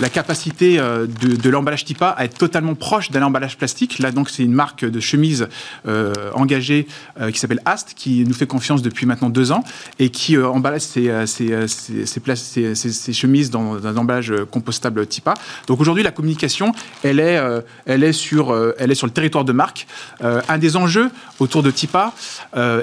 la 0.00 0.08
capacité 0.08 0.78
euh, 0.78 1.06
de, 1.06 1.50
l'emballage 1.50 1.84
TIPA 1.84 2.10
à 2.10 2.24
être 2.24 2.36
totalement 2.36 2.74
proche 2.74 3.10
d'un 3.10 3.22
emballage 3.22 3.56
plastique. 3.56 3.98
Là, 3.98 4.10
donc, 4.10 4.30
c'est 4.30 4.42
une 4.42 4.52
marque 4.52 4.84
de 4.84 5.00
chemise 5.00 5.48
euh, 5.86 6.12
engagée 6.34 6.86
euh, 7.20 7.30
qui 7.30 7.38
s'appelle 7.38 7.60
Ast, 7.64 7.94
qui 7.94 8.24
nous 8.24 8.34
fait 8.34 8.46
confiance 8.46 8.82
depuis 8.82 9.06
maintenant 9.06 9.30
deux 9.30 9.52
ans 9.52 9.64
et 9.98 10.10
qui 10.10 10.36
emballe 10.36 10.80
ses, 10.80 11.08
chemises 13.12 13.50
dans, 13.50 13.86
un 13.86 13.96
emballage 13.96 14.32
compostable 14.50 15.06
TIPA. 15.06 15.34
Donc 15.66 15.80
aujourd'hui, 15.80 16.02
la 16.02 16.10
communication, 16.10 16.72
elle 17.02 17.20
est, 17.20 17.40
elle, 17.86 18.04
est 18.04 18.12
sur, 18.12 18.56
elle 18.78 18.90
est 18.90 18.94
sur 18.94 19.06
le 19.06 19.12
territoire 19.12 19.44
de 19.44 19.52
marque. 19.52 19.86
Un 20.48 20.58
des 20.58 20.76
enjeux 20.76 21.10
autour 21.38 21.62
de 21.62 21.70
TIPA 21.70 22.12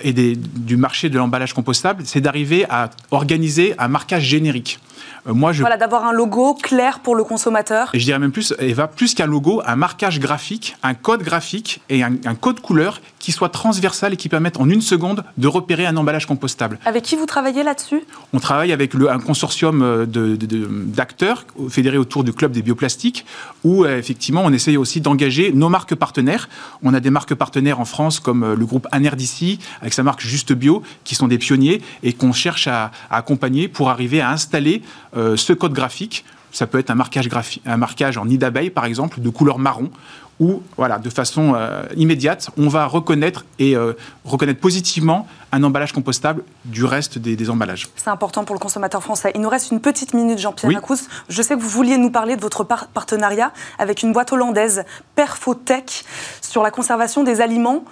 et 0.04 0.14
des, 0.14 0.36
du 0.36 0.78
marché 0.78 1.10
de 1.10 1.18
l'emballage 1.18 1.54
compostable, 1.54 2.04
c'est 2.06 2.22
d'arriver 2.22 2.66
à 2.70 2.90
organiser 3.12 3.76
un 3.78 3.88
marquage 3.88 4.24
générique. 4.24 4.80
moi, 5.26 5.52
je... 5.52 5.62
Voilà, 5.62 5.78
d'avoir 5.78 6.06
un 6.06 6.14
logo 6.14 6.54
clair 6.54 7.00
pour 7.00 7.16
le 7.16 7.24
consommateur 7.24 7.36
consommateur. 7.36 7.90
Et 7.94 8.00
je 8.00 8.06
dirais 8.06 8.20
même 8.20 8.32
plus, 8.32 8.54
Eva, 8.60 8.88
plus 8.88 9.14
qu'un 9.14 9.26
logo, 9.26 9.62
un 9.66 9.76
marquage 9.76 10.20
graphique, 10.20 10.78
un 10.84 10.94
code 10.94 11.22
graphique 11.22 11.82
et 11.90 12.02
un, 12.02 12.36
code 12.40 12.60
couleur 12.62 13.02
qui 13.26 13.32
soit 13.32 13.50
transversal 13.50 14.14
et 14.14 14.18
qui 14.18 14.30
permette 14.30 14.60
en 14.60 14.70
une 14.70 14.82
seconde 14.82 15.24
de 15.38 15.48
repérer 15.48 15.88
un 15.88 15.98
emballage 15.98 16.28
compostable. 16.28 16.78
Avec 16.86 17.02
qui 17.02 17.16
vous 17.16 17.26
travaillez 17.26 17.64
là-dessus? 17.64 18.04
On 18.34 18.40
travaille 18.40 18.72
avec 18.72 18.94
le, 18.94 19.10
un 19.10 19.18
consortium 19.18 19.82
euh, 19.82 20.06
d'acteurs 20.06 21.44
fédérés 21.68 21.98
autour 21.98 22.24
du 22.24 22.34
club 22.34 22.52
des 22.52 22.62
bioplastiques 22.62 23.26
où 23.64 23.84
euh, 23.84 23.98
effectivement 23.98 24.44
on 24.46 24.54
essaye 24.54 24.78
aussi 24.78 25.02
d'engager 25.02 25.52
nos 25.54 25.70
marques 25.70 25.96
partenaires. 25.96 26.50
On 26.84 26.94
a 26.94 27.00
des 27.00 27.10
marques 27.10 27.34
partenaires 27.34 27.80
en 27.80 27.86
France 27.86 28.20
comme 28.20 28.44
euh, 28.44 28.56
le 28.56 28.66
groupe 28.68 28.88
Anerdici 28.92 29.58
avec 29.82 29.96
sa 29.96 30.04
marque 30.04 30.22
Juste 30.22 30.54
Bio 30.54 30.84
qui 31.04 31.16
sont 31.16 31.28
des 31.28 31.40
pionniers 31.40 31.82
et 32.04 32.14
qu'on 32.14 32.32
cherche 32.32 32.68
à, 32.68 32.92
accompagner 33.10 33.68
pour 33.68 33.90
arriver 33.90 34.22
à 34.22 34.30
installer 34.30 34.84
ce 35.16 35.54
code 35.54 35.74
graphique 35.74 36.26
ça 36.56 36.68
peut 36.68 36.80
être 36.80 36.90
un 36.90 36.96
marquage, 36.96 37.30
un 37.66 37.78
marquage 37.78 38.18
en 38.18 38.26
nid 38.26 38.38
d'abeille, 38.38 38.70
par 38.70 38.86
exemple, 38.86 39.20
de 39.20 39.30
couleur 39.30 39.60
marron, 39.60 39.92
où, 40.40 40.62
voilà, 40.78 41.00
de 41.00 41.10
façon 41.10 41.54
euh, 41.56 41.84
immédiate, 41.96 42.50
on 42.58 42.68
va 42.68 42.86
reconnaître 42.86 43.46
et 43.60 43.76
euh, 43.76 43.94
reconnaître 44.26 44.60
positivement 44.60 45.28
un 45.52 45.64
emballage 45.64 45.94
compostable 45.94 46.44
du 46.66 46.84
reste 46.84 47.18
des, 47.18 47.50
emballages. 47.50 47.88
C'est 47.96 48.10
important 48.10 48.44
pour 48.44 48.56
le 48.56 48.60
consommateur 48.60 49.02
français. 49.02 49.32
Il 49.36 49.42
nous 49.42 49.50
reste 49.50 49.72
une 49.72 49.80
petite 49.80 50.14
minute, 50.14 50.40
Jean-Pierre 50.40 50.82
oui. 50.90 50.98
Je 51.30 51.42
sais 51.42 51.56
que 51.56 51.62
vous 51.62 51.70
vouliez 51.70 51.98
nous 51.98 52.10
parler 52.10 52.36
de 52.36 52.42
votre 52.42 52.64
partenariat 52.64 53.54
avec 53.80 54.04
une 54.04 54.12
boîte 54.12 54.34
hollandaise, 54.34 54.84
Perfotech, 55.16 56.04
sur 56.42 56.64
la 56.64 56.72
conservation 56.72 57.24
des 57.24 57.40
aliments 57.42 57.86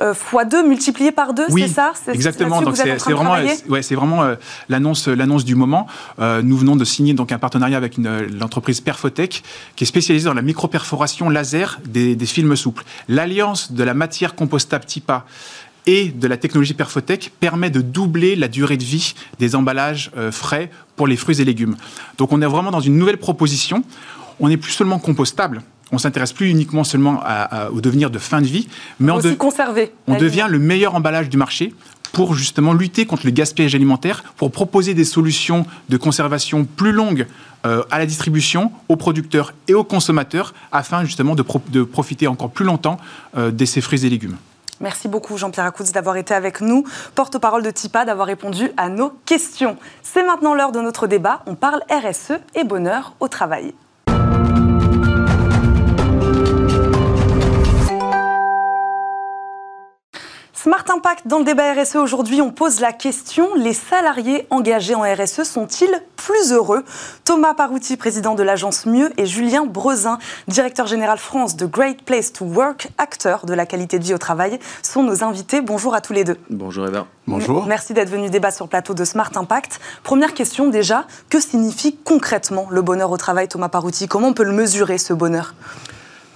x2 0.00 0.54
euh, 0.54 0.62
multiplié 0.66 1.12
par 1.12 1.34
2, 1.34 1.46
c'est 1.50 1.68
ça? 1.68 1.92
Exactement. 2.08 2.62
Donc 2.62 2.76
c'est 2.76 2.96
vraiment, 3.12 3.36
ouais, 3.68 3.82
c'est 3.82 3.94
vraiment 3.94 4.22
euh, 4.22 4.34
l'annonce, 4.68 5.08
l'annonce 5.08 5.44
du 5.44 5.54
moment. 5.54 5.86
Euh, 6.20 6.42
nous 6.42 6.56
venons 6.56 6.76
de 6.76 6.84
signer 6.84 7.14
donc 7.14 7.32
un 7.32 7.38
partenariat 7.38 7.76
avec 7.76 7.96
l'entreprise 7.98 8.80
Perfotech 8.80 9.42
qui 9.76 9.84
est 9.84 9.86
spécialisée 9.86 10.26
dans 10.26 10.34
la 10.34 10.42
microperforation 10.42 11.28
laser 11.28 11.80
des, 11.84 12.16
des 12.16 12.26
films 12.26 12.56
souples. 12.56 12.84
L'alliance 13.08 13.72
de 13.72 13.84
la 13.84 13.94
matière 13.94 14.34
compostable 14.34 14.84
TIPA 14.84 15.24
et 15.86 16.08
de 16.08 16.28
la 16.28 16.36
technologie 16.36 16.74
Perfotech 16.74 17.32
permet 17.40 17.70
de 17.70 17.80
doubler 17.80 18.36
la 18.36 18.48
durée 18.48 18.76
de 18.76 18.84
vie 18.84 19.14
des 19.38 19.54
emballages 19.54 20.10
frais 20.30 20.70
pour 20.96 21.06
les 21.06 21.16
fruits 21.16 21.40
et 21.40 21.44
légumes. 21.44 21.76
Donc 22.18 22.32
on 22.32 22.42
est 22.42 22.46
vraiment 22.46 22.70
dans 22.70 22.80
une 22.80 22.98
nouvelle 22.98 23.16
proposition. 23.16 23.82
On 24.40 24.48
n'est 24.48 24.56
plus 24.56 24.72
seulement 24.72 24.98
compostable, 24.98 25.62
on 25.92 25.98
s'intéresse 25.98 26.32
plus 26.32 26.48
uniquement 26.48 26.84
seulement 26.84 27.22
au 27.72 27.80
devenir 27.80 28.10
de 28.10 28.18
fin 28.18 28.40
de 28.40 28.46
vie, 28.46 28.68
mais 28.98 29.12
on, 29.12 29.20
conserver 29.34 29.92
on 30.06 30.16
devient 30.16 30.46
le 30.48 30.58
meilleur 30.58 30.94
emballage 30.94 31.28
du 31.28 31.36
marché 31.36 31.74
pour 32.12 32.34
justement 32.34 32.72
lutter 32.72 33.06
contre 33.06 33.26
le 33.26 33.30
gaspillage 33.30 33.74
alimentaire, 33.74 34.22
pour 34.36 34.50
proposer 34.50 34.94
des 34.94 35.04
solutions 35.04 35.66
de 35.88 35.96
conservation 35.96 36.64
plus 36.64 36.92
longues 36.92 37.26
euh, 37.66 37.82
à 37.90 37.98
la 37.98 38.06
distribution, 38.06 38.72
aux 38.88 38.96
producteurs 38.96 39.52
et 39.68 39.74
aux 39.74 39.84
consommateurs, 39.84 40.54
afin 40.72 41.04
justement 41.04 41.34
de, 41.34 41.82
profiter 41.82 42.26
encore 42.26 42.50
plus 42.50 42.64
longtemps 42.64 42.98
euh, 43.36 43.50
de 43.50 43.64
ces 43.64 43.80
fruits 43.80 44.04
et 44.06 44.10
légumes. 44.10 44.36
Merci 44.80 45.08
beaucoup 45.08 45.36
Jean-Pierre 45.36 45.66
Acoutz 45.66 45.92
d'avoir 45.92 46.16
été 46.16 46.32
avec 46.32 46.62
nous, 46.62 46.84
porte-parole 47.14 47.62
de 47.62 47.70
TIPA, 47.70 48.06
d'avoir 48.06 48.26
répondu 48.26 48.70
à 48.78 48.88
nos 48.88 49.10
questions. 49.26 49.76
C'est 50.02 50.24
maintenant 50.24 50.54
l'heure 50.54 50.72
de 50.72 50.80
notre 50.80 51.06
débat. 51.06 51.42
On 51.46 51.54
parle 51.54 51.82
RSE 51.90 52.32
et 52.54 52.64
bonheur 52.64 53.14
au 53.20 53.28
travail. 53.28 53.74
Smart 60.62 60.84
Impact, 60.94 61.26
dans 61.26 61.38
le 61.38 61.46
débat 61.46 61.72
RSE 61.72 61.96
aujourd'hui, 61.96 62.42
on 62.42 62.50
pose 62.50 62.80
la 62.80 62.92
question 62.92 63.54
les 63.54 63.72
salariés 63.72 64.46
engagés 64.50 64.94
en 64.94 65.00
RSE 65.00 65.44
sont-ils 65.44 66.02
plus 66.16 66.52
heureux? 66.52 66.84
Thomas 67.24 67.54
Parouti, 67.54 67.96
président 67.96 68.34
de 68.34 68.42
l'agence 68.42 68.84
Mieux, 68.84 69.10
et 69.16 69.24
Julien 69.24 69.64
Brezin, 69.64 70.18
directeur 70.48 70.86
général 70.86 71.16
France 71.16 71.56
de 71.56 71.64
Great 71.64 72.02
Place 72.02 72.34
to 72.34 72.44
Work, 72.44 72.88
acteur 72.98 73.46
de 73.46 73.54
la 73.54 73.64
qualité 73.64 73.98
de 73.98 74.04
vie 74.04 74.12
au 74.12 74.18
travail, 74.18 74.58
sont 74.82 75.02
nos 75.02 75.24
invités. 75.24 75.62
Bonjour 75.62 75.94
à 75.94 76.02
tous 76.02 76.12
les 76.12 76.24
deux. 76.24 76.36
Bonjour 76.50 76.86
Eva. 76.86 77.06
Bonjour. 77.26 77.64
Merci 77.64 77.94
d'être 77.94 78.10
venu 78.10 78.28
débattre 78.28 78.56
sur 78.56 78.66
le 78.66 78.70
plateau 78.70 78.92
de 78.92 79.06
Smart 79.06 79.30
Impact. 79.34 79.80
Première 80.02 80.34
question 80.34 80.68
déjà, 80.68 81.06
que 81.30 81.40
signifie 81.40 81.96
concrètement 81.96 82.66
le 82.70 82.82
bonheur 82.82 83.10
au 83.10 83.16
travail, 83.16 83.48
Thomas 83.48 83.70
Parouti 83.70 84.08
Comment 84.08 84.28
on 84.28 84.34
peut 84.34 84.44
le 84.44 84.52
mesurer, 84.52 84.98
ce 84.98 85.14
bonheur? 85.14 85.54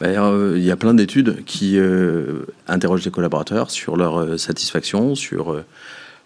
Il 0.02 0.64
y 0.64 0.70
a 0.70 0.76
plein 0.76 0.94
d'études 0.94 1.44
qui 1.44 1.78
euh, 1.78 2.46
interrogent 2.66 3.04
les 3.04 3.10
collaborateurs 3.10 3.70
sur 3.70 3.96
leur 3.96 4.18
euh, 4.18 4.36
satisfaction, 4.36 5.14
sur 5.14 5.62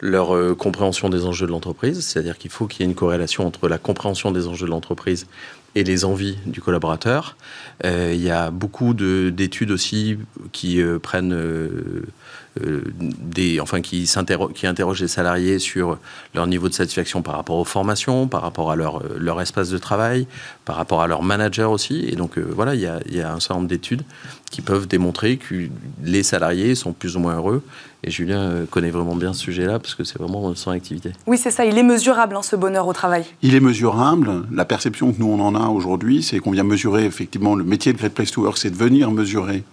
leur 0.00 0.56
compréhension 0.56 1.08
des 1.08 1.24
enjeux 1.24 1.46
de 1.46 1.50
l'entreprise. 1.50 2.06
C'est-à-dire 2.06 2.38
qu'il 2.38 2.52
faut 2.52 2.68
qu'il 2.68 2.82
y 2.82 2.82
ait 2.84 2.90
une 2.90 2.94
corrélation 2.94 3.46
entre 3.46 3.68
la 3.68 3.78
compréhension 3.78 4.30
des 4.30 4.46
enjeux 4.46 4.66
de 4.66 4.70
l'entreprise 4.70 5.26
et 5.74 5.82
les 5.84 6.04
envies 6.04 6.38
du 6.46 6.60
collaborateur. 6.60 7.36
il 7.84 8.20
y 8.20 8.30
a 8.30 8.50
beaucoup 8.50 8.94
d'études 8.94 9.72
aussi 9.72 10.18
qui 10.52 10.80
prennent 11.02 11.34
euh, 11.34 12.04
des, 13.00 13.60
enfin, 13.60 13.80
qui, 13.80 14.10
qui 14.54 14.66
interrogent 14.66 15.00
les 15.00 15.08
salariés 15.08 15.58
sur 15.58 15.98
leur 16.34 16.46
niveau 16.46 16.68
de 16.68 16.74
satisfaction 16.74 17.22
par 17.22 17.34
rapport 17.34 17.56
aux 17.56 17.64
formations, 17.64 18.28
par 18.28 18.42
rapport 18.42 18.70
à 18.70 18.76
leur, 18.76 18.98
euh, 18.98 19.16
leur 19.18 19.40
espace 19.40 19.70
de 19.70 19.78
travail, 19.78 20.26
par 20.64 20.76
rapport 20.76 21.02
à 21.02 21.06
leur 21.06 21.22
manager 21.22 21.70
aussi. 21.70 22.06
Et 22.08 22.16
donc, 22.16 22.38
euh, 22.38 22.46
voilà, 22.54 22.74
il 22.74 22.80
y 22.80 22.86
a, 22.86 23.00
y 23.10 23.20
a, 23.20 23.32
un 23.32 23.40
certain 23.40 23.56
nombre 23.56 23.68
d'études 23.68 24.02
qui 24.50 24.62
peuvent 24.62 24.86
démontrer 24.86 25.36
que 25.36 25.68
les 26.02 26.22
salariés 26.22 26.74
sont 26.74 26.92
plus 26.92 27.16
ou 27.16 27.20
moins 27.20 27.36
heureux. 27.36 27.62
Et 28.04 28.10
Julien 28.10 28.64
connaît 28.70 28.90
vraiment 28.90 29.16
bien 29.16 29.32
ce 29.32 29.40
sujet-là 29.40 29.78
parce 29.78 29.94
que 29.94 30.04
c'est 30.04 30.18
vraiment 30.18 30.54
son 30.54 30.70
activité. 30.70 31.12
Oui, 31.26 31.36
c'est 31.36 31.50
ça. 31.50 31.64
Il 31.64 31.76
est 31.76 31.82
mesurable, 31.82 32.36
hein, 32.36 32.42
ce 32.42 32.56
bonheur 32.56 32.86
au 32.86 32.92
travail. 32.92 33.24
Il 33.42 33.54
est 33.54 33.60
mesurable. 33.60 34.46
La 34.52 34.64
perception 34.64 35.12
que 35.12 35.18
nous, 35.18 35.26
on 35.26 35.40
en 35.40 35.54
a 35.54 35.68
aujourd'hui, 35.68 36.22
c'est 36.22 36.38
qu'on 36.38 36.52
vient 36.52 36.64
mesurer 36.64 37.04
effectivement 37.04 37.56
le 37.56 37.64
métier 37.64 37.92
de 37.92 37.98
Great 37.98 38.14
Place 38.14 38.30
to 38.30 38.42
Work, 38.42 38.56
c'est 38.56 38.70
de 38.70 38.76
venir 38.76 39.10
mesurer 39.10 39.64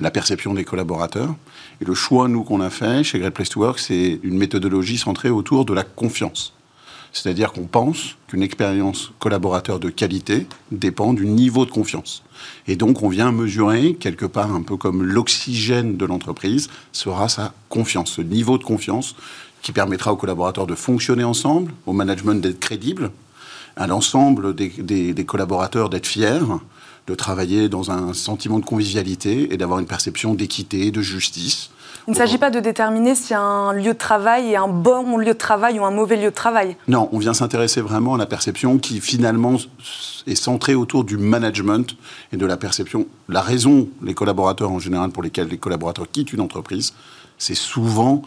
la 0.00 0.10
perception 0.10 0.54
des 0.54 0.64
collaborateurs. 0.64 1.34
Et 1.80 1.84
le 1.84 1.94
choix, 1.94 2.28
nous, 2.28 2.44
qu'on 2.44 2.60
a 2.60 2.70
fait 2.70 3.04
chez 3.04 3.18
Great 3.18 3.34
Place 3.34 3.50
to 3.50 3.60
Work, 3.60 3.78
c'est 3.78 4.20
une 4.22 4.38
méthodologie 4.38 4.98
centrée 4.98 5.30
autour 5.30 5.64
de 5.64 5.74
la 5.74 5.84
confiance. 5.84 6.54
C'est-à-dire 7.12 7.52
qu'on 7.52 7.66
pense 7.66 8.16
qu'une 8.26 8.42
expérience 8.42 9.12
collaborateur 9.18 9.78
de 9.78 9.90
qualité 9.90 10.46
dépend 10.70 11.12
du 11.12 11.26
niveau 11.26 11.66
de 11.66 11.70
confiance. 11.70 12.22
Et 12.66 12.76
donc, 12.76 13.02
on 13.02 13.08
vient 13.10 13.32
mesurer, 13.32 13.94
quelque 13.94 14.24
part, 14.24 14.52
un 14.54 14.62
peu 14.62 14.78
comme 14.78 15.02
l'oxygène 15.02 15.98
de 15.98 16.06
l'entreprise, 16.06 16.70
sera 16.92 17.28
sa 17.28 17.52
confiance, 17.68 18.12
ce 18.12 18.22
niveau 18.22 18.56
de 18.56 18.64
confiance 18.64 19.14
qui 19.60 19.72
permettra 19.72 20.12
aux 20.12 20.16
collaborateurs 20.16 20.66
de 20.66 20.74
fonctionner 20.74 21.22
ensemble, 21.22 21.72
au 21.86 21.92
management 21.92 22.40
d'être 22.40 22.58
crédible, 22.58 23.10
à 23.76 23.86
l'ensemble 23.86 24.54
des, 24.54 24.70
des 25.12 25.24
collaborateurs 25.24 25.90
d'être 25.90 26.06
fiers, 26.06 26.40
de 27.06 27.14
travailler 27.14 27.68
dans 27.68 27.90
un 27.90 28.12
sentiment 28.12 28.58
de 28.58 28.64
convivialité 28.64 29.52
et 29.52 29.56
d'avoir 29.56 29.78
une 29.80 29.86
perception 29.86 30.34
d'équité, 30.34 30.90
de 30.90 31.02
justice. 31.02 31.70
Il 32.08 32.12
ne 32.12 32.16
s'agit 32.16 32.38
pas 32.38 32.50
de 32.50 32.58
déterminer 32.58 33.14
si 33.14 33.32
un 33.32 33.72
lieu 33.72 33.92
de 33.92 33.98
travail 33.98 34.52
est 34.52 34.56
un 34.56 34.66
bon 34.66 35.18
lieu 35.18 35.32
de 35.34 35.38
travail 35.38 35.78
ou 35.78 35.84
un 35.84 35.92
mauvais 35.92 36.16
lieu 36.16 36.30
de 36.30 36.34
travail. 36.34 36.76
Non, 36.88 37.08
on 37.12 37.18
vient 37.18 37.34
s'intéresser 37.34 37.80
vraiment 37.80 38.14
à 38.14 38.18
la 38.18 38.26
perception 38.26 38.78
qui 38.78 39.00
finalement 39.00 39.56
est 40.26 40.34
centrée 40.34 40.74
autour 40.74 41.04
du 41.04 41.16
management 41.16 41.96
et 42.32 42.36
de 42.36 42.46
la 42.46 42.56
perception. 42.56 43.06
La 43.28 43.40
raison, 43.40 43.88
les 44.02 44.14
collaborateurs 44.14 44.72
en 44.72 44.80
général 44.80 45.10
pour 45.10 45.22
lesquels 45.22 45.48
les 45.48 45.58
collaborateurs 45.58 46.10
quittent 46.10 46.32
une 46.32 46.40
entreprise, 46.40 46.92
c'est 47.38 47.54
souvent 47.54 48.22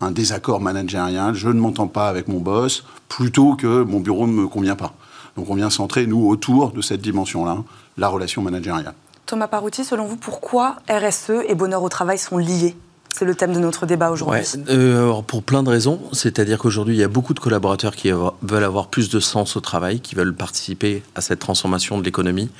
un 0.00 0.10
désaccord 0.10 0.60
managérial. 0.60 1.34
Je 1.34 1.48
ne 1.48 1.60
m'entends 1.60 1.88
pas 1.88 2.08
avec 2.08 2.28
mon 2.28 2.40
boss, 2.40 2.84
plutôt 3.08 3.56
que 3.56 3.82
mon 3.82 4.00
bureau 4.00 4.26
ne 4.26 4.32
me 4.32 4.48
convient 4.48 4.76
pas. 4.76 4.94
Donc 5.36 5.50
on 5.50 5.54
vient 5.54 5.70
centrer, 5.70 6.06
nous, 6.06 6.28
autour 6.28 6.72
de 6.72 6.80
cette 6.80 7.00
dimension-là, 7.00 7.58
la 7.96 8.08
relation 8.08 8.42
managériale. 8.42 8.94
Thomas 9.26 9.48
Parouti, 9.48 9.84
selon 9.84 10.06
vous, 10.06 10.16
pourquoi 10.16 10.76
RSE 10.90 11.30
et 11.48 11.54
bonheur 11.54 11.82
au 11.82 11.88
travail 11.88 12.18
sont 12.18 12.38
liés? 12.38 12.76
C'est 13.14 13.26
le 13.26 13.34
thème 13.34 13.52
de 13.52 13.58
notre 13.58 13.84
débat 13.84 14.10
aujourd'hui. 14.10 14.42
Euh, 14.70 15.20
pour 15.22 15.42
plein 15.42 15.62
de 15.62 15.68
raisons. 15.68 16.00
C'est-à-dire 16.12 16.58
qu'aujourd'hui, 16.58 16.94
il 16.94 16.98
y 16.98 17.04
a 17.04 17.08
beaucoup 17.08 17.34
de 17.34 17.40
collaborateurs 17.40 17.94
qui 17.94 18.10
veulent 18.10 18.64
avoir 18.64 18.88
plus 18.88 19.10
de 19.10 19.20
sens 19.20 19.54
au 19.54 19.60
travail, 19.60 20.00
qui 20.00 20.14
veulent 20.14 20.34
participer 20.34 21.02
à 21.14 21.20
cette 21.20 21.38
transformation 21.38 21.98
de 21.98 22.04
l'économie. 22.04 22.50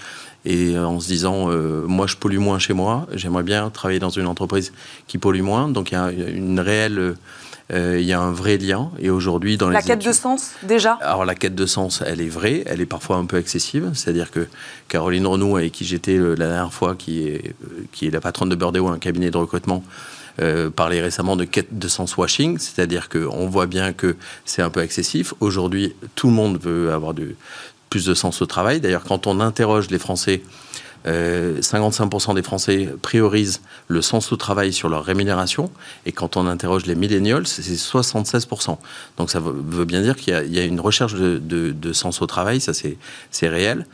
Et 0.45 0.77
euh, 0.77 0.87
en 0.87 1.01
se 1.01 1.07
disant, 1.07 1.51
euh, 1.51 1.85
moi, 1.87 2.07
je 2.07 2.17
pollue 2.17 2.39
moins 2.39 2.59
chez 2.59 2.75
moi, 2.75 3.07
j'aimerais 3.15 3.45
bien 3.45 3.71
travailler 3.71 4.01
dans 4.01 4.11
une 4.11 4.27
entreprise 4.27 4.73
qui 5.07 5.17
pollue 5.17 5.41
moins. 5.41 5.69
Donc, 5.69 5.91
il 5.91 5.95
y 5.95 5.99
a 5.99 6.11
une 6.11 6.61
réelle 6.61 7.15
euh, 7.73 7.99
il 8.01 8.07
y 8.07 8.13
a 8.13 8.21
un 8.21 8.33
vrai 8.33 8.59
lien. 8.59 8.91
Et 8.99 9.11
aujourd'hui, 9.11 9.57
dans 9.57 9.69
la 9.69 9.83
quête 9.83 10.05
de 10.05 10.13
sens, 10.13 10.53
déjà 10.63 10.95
Alors, 11.01 11.25
la 11.25 11.35
quête 11.35 11.55
de 11.55 11.67
sens, 11.67 12.03
elle 12.05 12.21
est 12.21 12.29
vraie, 12.29 12.63
elle 12.67 12.81
est 12.81 12.87
parfois 12.87 13.17
un 13.17 13.25
peu 13.25 13.39
excessive. 13.39 13.91
C'est-à-dire 13.95 14.31
que 14.31 14.47
Caroline 14.89 15.27
Renaud, 15.27 15.57
avec 15.57 15.73
qui 15.73 15.85
j'étais 15.85 16.17
la 16.17 16.35
dernière 16.35 16.73
fois, 16.73 16.95
qui 16.97 17.27
est, 17.27 17.55
qui 17.93 18.07
est 18.07 18.11
la 18.11 18.21
patronne 18.21 18.49
de 18.49 18.57
Bordeaux, 18.57 18.89
un 18.89 18.99
cabinet 18.99 19.31
de 19.31 19.37
recrutement, 19.37 19.85
euh, 20.41 20.71
parlait 20.71 21.03
récemment 21.03 21.37
de 21.37 21.45
quête 21.45 21.79
de 21.79 21.89
sens 21.89 22.17
washing, 22.17 22.59
c'est-à-dire 22.59 23.11
qu'on 23.11 23.49
voit 23.49 23.67
bien 23.67 23.93
que 23.93 24.17
c'est 24.47 24.63
un 24.63 24.71
peu 24.71 24.81
excessif. 24.81 25.35
Aujourd'hui, 25.41 25.95
tout 26.15 26.29
le 26.29 26.33
monde 26.33 26.59
veut 26.59 26.91
avoir 26.91 27.13
du, 27.13 27.37
plus 27.93 28.07
de 28.07 28.15
sens 28.15 28.41
au 28.41 28.47
travail. 28.47 28.81
D'ailleurs, 28.81 29.05
quand 29.05 29.27
on 29.27 29.39
interroge 29.41 29.91
les 29.91 29.99
Français 29.99 30.41
55% 31.05 32.35
des 32.35 32.43
Français 32.43 32.89
priorisent 33.03 33.61
le 33.89 34.03
sens 34.03 34.33
au 34.33 34.37
travail 34.37 34.73
sur 34.73 34.89
leur 34.89 35.05
rémunération. 35.05 35.71
Et 36.07 36.13
quand 36.13 36.37
on 36.37 36.47
interroge 36.47 36.87
les 36.87 36.95
millennials, 36.95 37.47
c'est 37.47 37.63
76%. 37.63 38.79
Donc 39.17 39.31
ça 39.31 39.41
veut 39.41 39.85
bien 39.85 40.03
dire 40.03 40.17
qu'il 40.17 40.33
y, 40.33 40.59
a 40.59 40.65
une 40.65 40.81
recherche 40.81 41.15
de, 41.15 41.93
sens 41.93 42.23
au 42.23 42.27
travail, 42.27 42.61
ça 42.61 42.73
c'est 42.73 43.49
réel. 43.49 43.87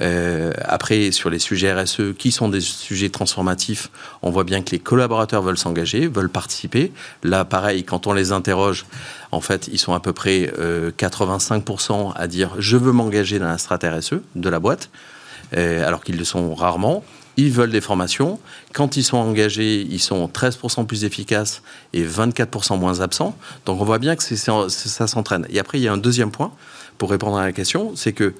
Euh, 0.00 0.52
après, 0.64 1.12
sur 1.12 1.30
les 1.30 1.38
sujets 1.38 1.72
RSE, 1.72 2.14
qui 2.18 2.32
sont 2.32 2.48
des 2.48 2.60
sujets 2.60 3.10
transformatifs, 3.10 3.90
on 4.22 4.30
voit 4.30 4.44
bien 4.44 4.62
que 4.62 4.70
les 4.72 4.80
collaborateurs 4.80 5.42
veulent 5.42 5.58
s'engager, 5.58 6.08
veulent 6.08 6.28
participer. 6.28 6.92
Là, 7.22 7.44
pareil, 7.44 7.84
quand 7.84 8.06
on 8.06 8.12
les 8.12 8.32
interroge, 8.32 8.86
en 9.30 9.40
fait, 9.40 9.68
ils 9.72 9.78
sont 9.78 9.94
à 9.94 10.00
peu 10.00 10.12
près 10.12 10.52
85% 10.98 12.08
euh, 12.08 12.12
à 12.16 12.26
dire 12.26 12.50
je 12.58 12.76
veux 12.76 12.92
m'engager 12.92 13.38
dans 13.38 13.46
la 13.46 13.58
strate 13.58 13.84
RSE 13.84 14.14
de 14.34 14.48
la 14.48 14.58
boîte, 14.58 14.90
euh, 14.92 15.13
alors 15.54 16.02
qu'ils 16.02 16.18
le 16.18 16.24
sont 16.24 16.54
rarement. 16.54 17.04
Ils 17.36 17.50
veulent 17.50 17.70
des 17.70 17.80
formations. 17.80 18.38
Quand 18.72 18.96
ils 18.96 19.02
sont 19.02 19.16
engagés, 19.16 19.80
ils 19.80 20.00
sont 20.00 20.28
13% 20.28 20.86
plus 20.86 21.04
efficaces 21.04 21.62
et 21.92 22.04
24% 22.04 22.78
moins 22.78 23.00
absents. 23.00 23.36
Donc 23.66 23.80
on 23.80 23.84
voit 23.84 23.98
bien 23.98 24.14
que 24.16 24.22
ça 24.22 25.06
s'entraîne. 25.06 25.46
Et 25.50 25.58
après, 25.58 25.78
il 25.78 25.82
y 25.82 25.88
a 25.88 25.92
un 25.92 25.98
deuxième 25.98 26.30
point 26.30 26.52
pour 26.98 27.10
répondre 27.10 27.36
à 27.36 27.44
la 27.44 27.52
question, 27.52 27.92
c'est 27.96 28.12
que 28.12 28.34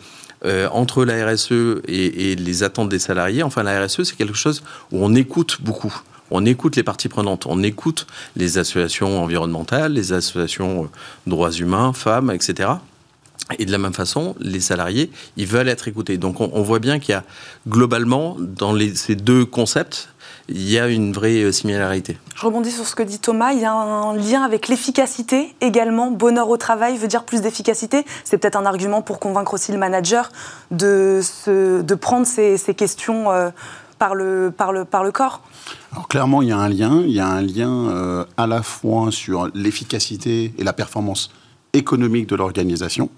euh, 0.44 0.68
entre 0.70 1.04
la 1.04 1.26
RSE 1.26 1.80
et, 1.88 2.36
les 2.36 2.62
attentes 2.62 2.88
des 2.88 2.98
salariés, 2.98 3.42
enfin 3.42 3.62
la 3.62 3.84
RSE, 3.84 4.04
c'est 4.04 4.16
quelque 4.16 4.36
chose 4.36 4.62
où 4.92 5.04
on 5.04 5.14
écoute 5.14 5.58
beaucoup. 5.62 5.94
On 6.30 6.44
écoute 6.44 6.76
les 6.76 6.82
parties 6.82 7.08
prenantes, 7.08 7.46
on 7.46 7.62
écoute 7.62 8.06
les 8.36 8.58
associations 8.58 9.22
environnementales, 9.22 9.92
les 9.92 10.12
associations 10.12 10.84
euh, 10.84 10.88
droits 11.26 11.52
humains, 11.52 11.92
femmes, 11.92 12.30
etc. 12.30 12.70
Et 13.58 13.66
de 13.66 13.72
la 13.72 13.78
même 13.78 13.92
façon, 13.92 14.34
les 14.40 14.60
salariés, 14.60 15.10
ils 15.36 15.46
veulent 15.46 15.68
être 15.68 15.86
écoutés. 15.86 16.16
Donc 16.16 16.40
on, 16.40 16.62
voit 16.62 16.78
bien 16.78 16.98
qu'il 16.98 17.12
y 17.12 17.16
a 17.16 17.24
globalement, 17.68 18.36
dans 18.38 18.74
ces 18.94 19.16
deux 19.16 19.44
concepts, 19.44 20.08
il 20.48 20.70
y 20.70 20.78
a 20.78 20.88
une 20.88 21.12
vraie 21.12 21.42
euh, 21.42 21.52
similarité. 21.52 22.18
Je 22.34 22.44
rebondis 22.44 22.70
sur 22.70 22.86
ce 22.86 22.94
que 22.94 23.02
dit 23.02 23.18
Thomas. 23.18 23.52
Il 23.52 23.60
y 23.60 23.64
a 23.64 23.72
un 23.72 24.14
lien 24.16 24.42
avec 24.42 24.68
l'efficacité 24.68 25.54
également. 25.60 26.10
Bonheur 26.10 26.48
au 26.48 26.56
travail 26.56 26.96
veut 26.96 27.08
dire 27.08 27.24
plus 27.24 27.40
d'efficacité. 27.42 28.04
C'est 28.24 28.38
peut-être 28.38 28.56
un 28.56 28.66
argument 28.66 29.02
pour 29.02 29.18
convaincre 29.18 29.54
aussi 29.54 29.72
le 29.72 29.78
manager 29.78 30.30
de, 30.70 31.20
de 31.46 31.94
prendre 31.94 32.26
ces, 32.26 32.58
questions 32.74 33.30
euh, 33.30 33.50
par, 33.98 34.14
le, 34.14 34.52
par, 34.54 34.72
le, 34.72 34.84
par 34.84 35.04
le 35.04 35.12
corps. 35.12 35.42
Alors 35.92 36.08
clairement, 36.08 36.42
il 36.42 36.48
y 36.48 36.52
a 36.52 36.58
un 36.58 36.68
lien. 36.68 37.02
Il 37.04 37.12
y 37.12 37.20
a 37.20 37.28
un 37.28 37.42
lien 37.42 37.88
euh, 37.88 38.24
à 38.36 38.46
la 38.46 38.62
fois 38.62 39.10
sur 39.10 39.50
l'efficacité 39.54 40.54
et 40.58 40.64
la 40.64 40.72
performance 40.72 41.30
économique 41.72 42.28
de 42.28 42.36
l'organisation. 42.36 43.10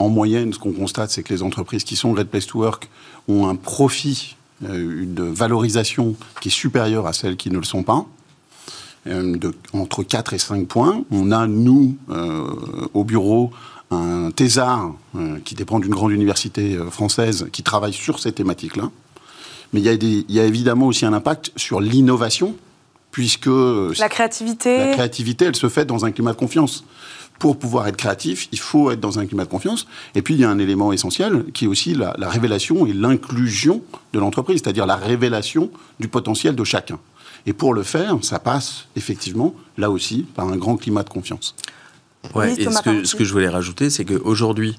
En 0.00 0.08
moyenne, 0.08 0.52
ce 0.52 0.58
qu'on 0.58 0.72
constate, 0.72 1.10
c'est 1.10 1.22
que 1.22 1.32
les 1.32 1.42
entreprises 1.42 1.84
qui 1.84 1.94
sont 1.94 2.12
Great 2.12 2.28
Place 2.28 2.46
to 2.46 2.58
Work 2.58 2.88
ont 3.28 3.46
un 3.46 3.54
profit 3.54 4.34
euh, 4.64 5.02
une 5.02 5.32
valorisation 5.32 6.16
qui 6.40 6.48
est 6.48 6.52
supérieure 6.52 7.06
à 7.06 7.12
celles 7.12 7.36
qui 7.36 7.50
ne 7.50 7.58
le 7.58 7.64
sont 7.64 7.82
pas. 7.82 8.06
Euh, 9.06 9.36
de, 9.36 9.54
entre 9.72 10.02
4 10.02 10.34
et 10.34 10.38
5 10.38 10.66
points. 10.66 11.04
On 11.10 11.32
a, 11.32 11.46
nous, 11.46 11.96
euh, 12.10 12.50
au 12.92 13.04
bureau, 13.04 13.50
un 13.90 14.30
thésard 14.30 14.92
qui 15.44 15.54
dépend 15.54 15.80
d'une 15.80 15.90
grande 15.90 16.12
université 16.12 16.78
française 16.90 17.48
qui 17.50 17.62
travaille 17.62 17.92
sur 17.92 18.20
ces 18.20 18.30
thématiques-là. 18.30 18.90
Mais 19.72 19.80
il 19.80 19.86
y, 19.86 19.88
a 19.88 19.92
il 19.94 20.30
y, 20.30 20.38
a 20.38 20.44
évidemment 20.44 20.86
aussi 20.86 21.04
un 21.06 21.12
impact 21.12 21.50
sur 21.56 21.80
l'innovation, 21.80 22.54
puisque... 23.10 23.48
La 23.98 24.08
créativité. 24.08 24.78
La 24.78 24.92
créativité, 24.92 25.46
elle 25.46 25.56
se 25.56 25.68
fait 25.68 25.84
dans 25.84 26.04
un 26.04 26.12
climat 26.12 26.32
de 26.32 26.38
confiance 26.38 26.84
pour 27.40 27.58
pouvoir 27.58 27.88
être 27.88 27.96
créatif, 27.96 28.48
il 28.52 28.60
faut 28.60 28.90
être 28.90 29.00
dans 29.00 29.18
un 29.18 29.24
climat 29.24 29.46
de 29.46 29.50
confiance. 29.50 29.86
Et 30.14 30.20
puis, 30.20 30.34
il 30.34 30.40
y 30.40 30.44
a 30.44 30.50
un 30.50 30.58
élément 30.58 30.92
essentiel 30.92 31.46
qui 31.54 31.64
est 31.64 31.68
aussi 31.68 31.94
la, 31.94 32.14
révélation 32.28 32.86
et 32.86 32.92
l'inclusion 32.92 33.82
de 34.12 34.18
l'entreprise, 34.20 34.60
c'est-à-dire 34.62 34.84
la 34.84 34.96
révélation 34.96 35.70
du 35.98 36.06
potentiel 36.06 36.54
de 36.54 36.64
chacun. 36.64 36.98
Et 37.46 37.54
pour 37.54 37.72
le 37.72 37.82
faire, 37.82 38.18
ça 38.20 38.38
passe 38.38 38.88
effectivement, 38.94 39.54
là 39.78 39.90
aussi, 39.90 40.26
par 40.34 40.48
un 40.48 40.56
grand 40.56 40.76
climat 40.76 41.02
de 41.02 41.08
confiance. 41.08 41.56
Ouais, 42.34 42.52
et 42.60 42.70
ce 42.70 42.82
que, 42.82 43.04
ce 43.04 43.16
que 43.16 43.24
je 43.24 43.32
voulais 43.32 43.48
rajouter, 43.48 43.88
c'est 43.88 44.04
qu'aujourd'hui, 44.04 44.78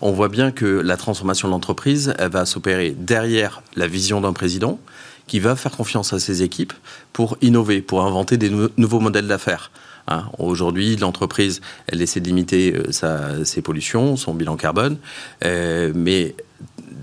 on 0.00 0.10
voit 0.10 0.28
bien 0.28 0.50
que 0.50 0.66
la 0.66 0.96
transformation 0.96 1.46
de 1.46 1.52
l'entreprise, 1.52 2.12
elle 2.18 2.32
va 2.32 2.44
s'opérer 2.44 2.90
derrière 2.90 3.62
la 3.76 3.86
vision 3.86 4.20
d'un 4.20 4.32
président 4.32 4.80
qui 5.28 5.38
va 5.38 5.54
faire 5.54 5.70
confiance 5.70 6.12
à 6.12 6.18
ses 6.18 6.42
équipes 6.42 6.72
pour 7.12 7.38
innover, 7.40 7.82
pour 7.82 8.02
inventer 8.02 8.36
des 8.36 8.50
nouveaux 8.76 8.98
modèles 8.98 9.28
d'affaires. 9.28 9.70
Hein. 10.10 10.24
Aujourd'hui, 10.38 10.96
l'entreprise, 10.96 11.60
essaie 11.90 12.20
de 12.20 12.26
limiter 12.26 12.74
euh, 12.74 13.44
ses 13.44 13.62
pollutions, 13.62 14.16
son 14.16 14.34
bilan 14.34 14.56
carbone, 14.56 14.98
euh, 15.44 15.92
mais 15.94 16.34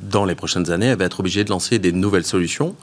dans 0.01 0.25
les 0.25 0.35
prochaines 0.35 0.71
années, 0.71 0.87
elle 0.87 0.97
va 0.97 1.05
être 1.05 1.21
obligée 1.21 1.43
de 1.43 1.49
lancer 1.49 1.79
des 1.79 1.91
nouvelles 1.91 2.25
solutions 2.25 2.75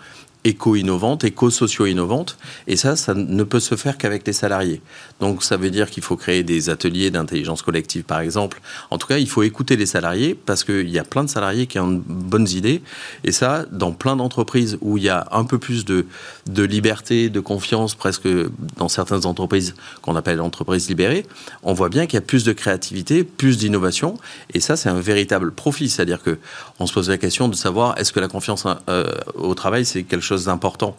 éco-innovantes, 0.44 1.24
éco-socio-innovantes. 1.24 2.36
Et 2.66 2.76
ça, 2.76 2.96
ça 2.96 3.14
ne 3.14 3.42
peut 3.44 3.60
se 3.60 3.74
faire 3.76 3.98
qu'avec 3.98 4.26
les 4.26 4.32
salariés. 4.32 4.82
Donc 5.20 5.42
ça 5.42 5.56
veut 5.56 5.70
dire 5.70 5.90
qu'il 5.90 6.02
faut 6.02 6.16
créer 6.16 6.42
des 6.42 6.70
ateliers 6.70 7.10
d'intelligence 7.10 7.62
collective, 7.62 8.04
par 8.04 8.20
exemple. 8.20 8.60
En 8.90 8.98
tout 8.98 9.06
cas, 9.06 9.18
il 9.18 9.28
faut 9.28 9.42
écouter 9.42 9.76
les 9.76 9.86
salariés 9.86 10.34
parce 10.34 10.64
qu'il 10.64 10.90
y 10.90 10.98
a 10.98 11.04
plein 11.04 11.24
de 11.24 11.30
salariés 11.30 11.66
qui 11.66 11.78
ont 11.78 11.92
de 11.92 12.02
bonnes 12.06 12.48
idées. 12.48 12.82
Et 13.24 13.32
ça, 13.32 13.64
dans 13.72 13.92
plein 13.92 14.16
d'entreprises 14.16 14.78
où 14.80 14.98
il 14.98 15.04
y 15.04 15.08
a 15.08 15.26
un 15.32 15.44
peu 15.44 15.58
plus 15.58 15.84
de, 15.84 16.06
de 16.46 16.62
liberté, 16.62 17.30
de 17.30 17.40
confiance, 17.40 17.94
presque 17.94 18.28
dans 18.76 18.88
certaines 18.88 19.26
entreprises 19.26 19.74
qu'on 20.02 20.16
appelle 20.16 20.40
entreprises 20.40 20.88
libérées, 20.88 21.26
on 21.62 21.72
voit 21.72 21.88
bien 21.88 22.06
qu'il 22.06 22.14
y 22.14 22.18
a 22.18 22.26
plus 22.26 22.44
de 22.44 22.52
créativité, 22.52 23.24
plus 23.24 23.56
d'innovation. 23.56 24.18
Et 24.52 24.60
ça, 24.60 24.76
c'est 24.76 24.88
un 24.88 25.00
véritable 25.00 25.52
profit. 25.52 25.88
C'est-à-dire 25.88 26.22
que 26.22 26.38
on 26.78 26.86
se 26.86 26.92
pose 26.92 27.08
la 27.08 27.18
question 27.18 27.48
de 27.48 27.54
savoir 27.54 27.96
est-ce 27.98 28.12
que 28.12 28.20
la 28.20 28.28
confiance 28.28 28.66
euh, 28.88 29.10
au 29.34 29.54
travail, 29.54 29.84
c'est 29.84 30.02
quelque 30.02 30.22
chose 30.22 30.33
d'important. 30.42 30.96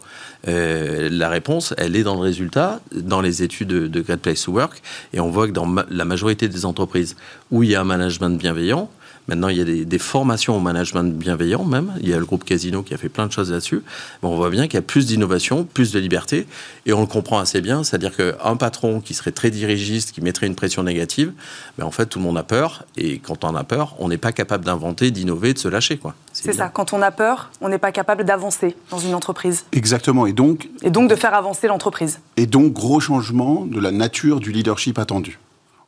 Euh, 0.48 1.10
La 1.12 1.30
réponse, 1.30 1.74
elle 1.78 1.98
est 1.98 2.04
dans 2.04 2.15
le 2.15 2.21
résultat, 2.21 2.80
dans 2.93 3.19
les 3.19 3.43
études 3.43 3.67
de, 3.67 4.02
Great 4.02 4.21
Place 4.21 4.43
to 4.43 4.54
Work, 4.54 4.82
et 5.13 5.19
on 5.19 5.30
voit 5.30 5.48
que 5.48 5.52
dans 5.52 5.76
la 5.89 6.06
majorité 6.06 6.48
des 6.48 6.65
entreprises 6.65 7.17
où 7.52 7.63
il 7.63 7.71
y 7.71 7.76
a 7.76 7.82
un 7.82 7.86
management 7.86 8.38
bienveillant, 8.38 8.89
Maintenant, 9.28 9.48
il 9.48 9.58
y 9.58 9.62
a 9.62 9.86
des, 9.86 10.00
formations 10.00 10.56
au 10.56 10.60
management 10.60 11.04
bienveillant 11.18 11.64
même. 11.64 11.94
Il 12.02 12.10
y 12.10 12.14
a 12.14 12.20
le 12.20 12.26
groupe 12.26 12.44
Casino 12.44 12.84
qui 12.84 12.94
a 12.94 12.98
fait 12.98 13.10
plein 13.10 13.26
de 13.26 13.32
choses 13.32 13.52
là-dessus. 13.52 13.82
Mais 14.22 14.30
on 14.30 14.36
voit 14.36 14.50
bien 14.50 14.66
qu'il 14.66 14.76
y 14.76 14.78
a 14.78 14.84
plus 14.84 15.08
d'innovation, 15.08 15.64
plus 15.64 15.92
de 15.92 16.00
liberté. 16.00 16.46
Et 16.86 16.94
on 16.94 17.02
le 17.02 17.08
comprend 17.08 17.40
assez 17.40 17.62
bien. 17.62 17.84
C'est-à-dire 17.84 18.16
qu'un 18.16 18.56
patron 18.56 19.02
qui 19.02 19.14
serait 19.14 19.32
très 19.32 19.50
dirigiste, 19.50 20.12
qui 20.12 20.22
mettrait 20.22 20.48
une 20.48 20.56
pression 20.56 20.84
négative, 20.84 21.32
mais 21.78 21.82
ben, 21.82 21.86
en 21.86 21.92
fait, 21.92 22.06
tout 22.06 22.20
le 22.20 22.26
monde 22.26 22.38
a 22.38 22.44
peur. 22.44 22.86
Et 22.98 23.20
quand 23.20 23.44
on 23.44 23.56
a 23.56 23.64
peur, 23.64 23.96
on 24.00 24.10
n'est 24.10 24.18
pas 24.18 24.32
capable 24.32 24.64
d'inventer, 24.66 25.10
d'innover, 25.12 25.54
de 25.54 25.60
se 25.60 25.68
lâcher. 25.68 26.00
C'est 26.34 26.54
ça. 26.54 26.70
Quand 26.70 26.94
on 26.94 27.02
a 27.02 27.12
peur, 27.12 27.50
on 27.62 27.70
n'est 27.70 27.78
pas 27.78 27.92
capable 27.92 28.26
d'avancer 28.26 28.76
dans 28.92 29.00
une 29.00 29.16
entreprise. 29.16 29.66
Exactement. 29.72 30.28
Et 30.28 30.34
donc, 30.34 30.70
et 30.84 30.90
donc 30.90 31.10
de 31.10 31.16
faire 31.16 31.34
avancer 31.34 31.68
l'entreprise. 31.68 32.20
Et 32.38 32.46
donc, 32.46 32.74
gros 32.74 33.00
changement 33.00 33.66
de 33.66 33.80
la 33.80 33.92
nature 33.92 34.40
du 34.40 34.52
leadership 34.52 35.00
attendu. 35.00 35.40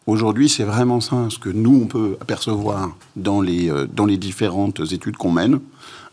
Aujourd'hui, 0.08 0.48
c'est 0.48 0.64
vraiment 0.64 1.02
ça, 1.02 1.28
ce 1.30 1.38
que 1.38 1.50
nous, 1.50 1.82
on 1.84 1.86
peut 1.86 2.16
apercevoir 2.22 2.96
dans 3.18 3.42
les, 3.42 3.70
euh, 3.70 3.88
dans 3.94 4.06
les 4.06 4.16
différentes 4.16 4.80
études 4.94 5.18
qu'on 5.18 5.32
mène. 5.32 5.60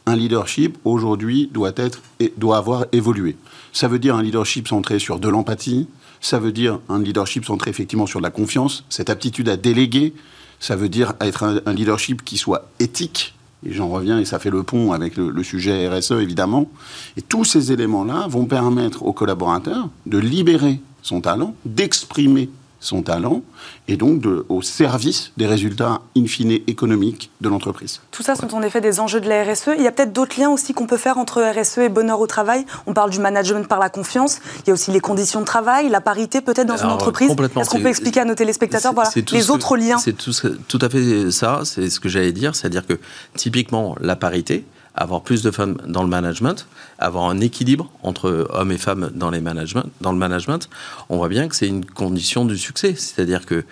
Un 0.06 0.16
leadership, 0.16 0.76
aujourd'hui, 0.84 1.48
doit, 1.52 1.70
être, 1.76 2.02
doit 2.36 2.56
avoir 2.56 2.86
évolué. 2.90 3.36
Ça 3.72 3.86
veut 3.86 4.00
dire 4.00 4.16
un 4.16 4.22
leadership 4.24 4.66
centré 4.66 4.98
sur 4.98 5.20
de 5.20 5.28
l'empathie, 5.28 5.86
ça 6.20 6.40
veut 6.40 6.50
dire 6.50 6.80
un 6.88 7.00
leadership 7.00 7.44
centré 7.44 7.70
effectivement 7.70 8.06
sur 8.06 8.18
de 8.18 8.24
la 8.24 8.32
confiance, 8.32 8.84
cette 8.88 9.10
aptitude 9.10 9.48
à 9.48 9.56
déléguer, 9.56 10.12
ça 10.58 10.74
veut 10.74 10.88
dire 10.88 11.12
être 11.20 11.62
un, 11.64 11.72
leadership 11.72 12.24
qui 12.24 12.36
soit 12.36 12.68
éthique, 12.80 13.36
et 13.64 13.72
j'en 13.72 13.88
reviens, 13.88 14.18
et 14.18 14.24
ça 14.24 14.40
fait 14.40 14.50
le 14.50 14.64
pont 14.64 14.92
avec 14.92 15.16
le, 15.16 15.42
sujet 15.44 15.88
RSE, 15.88 16.12
évidemment. 16.12 16.68
Et 17.16 17.22
tous 17.22 17.44
ces 17.44 17.70
éléments-là 17.70 18.26
vont 18.28 18.46
permettre 18.46 19.04
aux 19.04 19.12
collaborateurs 19.12 19.88
de 20.04 20.18
libérer 20.18 20.80
son 21.02 21.20
talent, 21.20 21.54
d'exprimer 21.64 22.50
son 22.84 23.02
talent 23.02 23.42
et 23.88 23.96
donc 23.96 24.20
de, 24.20 24.44
au 24.48 24.62
service 24.62 25.32
des 25.36 25.46
résultats 25.46 26.02
in 26.16 26.26
fine 26.26 26.52
économiques 26.66 27.30
de 27.40 27.48
l'entreprise. 27.48 28.00
Tout 28.10 28.22
ça 28.22 28.34
sont 28.34 28.54
en 28.54 28.62
effet 28.62 28.80
des 28.80 29.00
enjeux 29.00 29.20
de 29.20 29.28
la 29.28 29.42
RSE. 29.44 29.70
Il 29.76 29.82
y 29.82 29.86
a 29.86 29.92
peut-être 29.92 30.12
d'autres 30.12 30.38
liens 30.38 30.50
aussi 30.50 30.74
qu'on 30.74 30.86
peut 30.86 30.96
faire 30.96 31.18
entre 31.18 31.42
RSE 31.42 31.78
et 31.78 31.88
bonheur 31.88 32.20
au 32.20 32.26
travail. 32.26 32.66
On 32.86 32.94
parle 32.94 33.10
du 33.10 33.18
management 33.18 33.66
par 33.66 33.78
la 33.78 33.88
confiance. 33.88 34.38
Il 34.60 34.68
y 34.68 34.70
a 34.70 34.74
aussi 34.74 34.90
les 34.90 35.00
conditions 35.00 35.40
de 35.40 35.46
travail, 35.46 35.88
la 35.88 36.00
parité 36.00 36.40
peut-être 36.40 36.66
dans 36.66 36.76
une 36.76 36.90
entreprise. 36.90 37.30
Est-ce 37.30 37.70
qu'on 37.70 37.80
peut 37.80 37.88
expliquer 37.88 38.20
à 38.20 38.24
nos 38.24 38.34
téléspectateurs 38.34 38.92
voilà, 38.92 39.10
les 39.32 39.50
autres 39.50 39.76
liens 39.76 39.98
C'est 39.98 40.16
tout, 40.16 40.32
tout 40.68 40.78
à 40.80 40.88
fait 40.88 41.30
ça. 41.30 41.62
C'est 41.64 41.88
ce 41.90 42.00
que 42.00 42.08
j'allais 42.08 42.32
dire. 42.32 42.54
C'est-à-dire 42.54 42.86
que 42.86 42.98
typiquement 43.34 43.96
la 44.00 44.16
parité, 44.16 44.64
avoir 44.94 45.22
plus 45.22 45.42
de 45.42 45.50
femmes 45.50 45.76
dans 45.86 46.02
le 46.02 46.08
management, 46.08 46.66
avoir 46.98 47.24
un 47.24 47.40
équilibre 47.40 47.90
entre 48.02 48.46
hommes 48.50 48.72
et 48.72 48.78
femmes 48.78 49.10
dans, 49.14 49.30
les 49.30 49.40
management, 49.40 49.86
dans 50.00 50.12
le 50.12 50.18
management, 50.18 50.68
on 51.08 51.16
voit 51.16 51.28
bien 51.28 51.48
que 51.48 51.56
c'est 51.56 51.66
une 51.66 51.84
condition 51.84 52.44
du 52.44 52.56
succès. 52.56 52.94
C'est-à-dire 52.96 53.44
que 53.44 53.64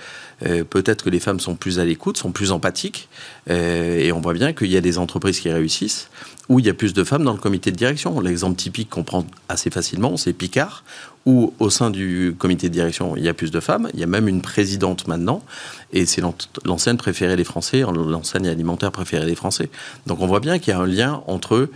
euh, 0.44 0.64
peut-être 0.64 1.04
que 1.04 1.10
les 1.10 1.20
femmes 1.20 1.38
sont 1.38 1.54
plus 1.54 1.78
à 1.78 1.84
l'écoute, 1.84 2.16
sont 2.16 2.32
plus 2.32 2.50
empathiques, 2.50 3.08
euh, 3.50 3.98
et 3.98 4.10
on 4.12 4.20
voit 4.20 4.34
bien 4.34 4.52
qu'il 4.52 4.70
y 4.70 4.76
a 4.76 4.80
des 4.80 4.98
entreprises 4.98 5.38
qui 5.38 5.50
réussissent 5.50 6.08
où 6.48 6.58
il 6.58 6.66
y 6.66 6.68
a 6.68 6.74
plus 6.74 6.92
de 6.92 7.04
femmes 7.04 7.24
dans 7.24 7.32
le 7.32 7.38
comité 7.38 7.70
de 7.70 7.76
direction. 7.76 8.20
L'exemple 8.20 8.56
typique 8.56 8.90
qu'on 8.90 9.04
prend 9.04 9.24
assez 9.48 9.70
facilement, 9.70 10.16
c'est 10.16 10.32
Picard, 10.32 10.84
où 11.24 11.54
au 11.60 11.70
sein 11.70 11.90
du 11.90 12.34
comité 12.38 12.68
de 12.68 12.74
direction, 12.74 13.16
il 13.16 13.22
y 13.22 13.28
a 13.28 13.34
plus 13.34 13.50
de 13.50 13.60
femmes. 13.60 13.88
Il 13.94 14.00
y 14.00 14.02
a 14.02 14.06
même 14.06 14.28
une 14.28 14.42
présidente 14.42 15.06
maintenant, 15.06 15.42
et 15.92 16.06
c'est 16.06 16.22
l'enseigne 16.64 16.96
préférée 16.96 17.36
des 17.36 17.44
Français, 17.44 17.80
l'enseigne 17.80 18.48
alimentaire 18.48 18.90
préférée 18.92 19.26
des 19.26 19.34
Français. 19.34 19.68
Donc 20.06 20.20
on 20.20 20.26
voit 20.26 20.40
bien 20.40 20.58
qu'il 20.58 20.72
y 20.72 20.76
a 20.76 20.80
un 20.80 20.86
lien 20.86 21.22
entre 21.26 21.68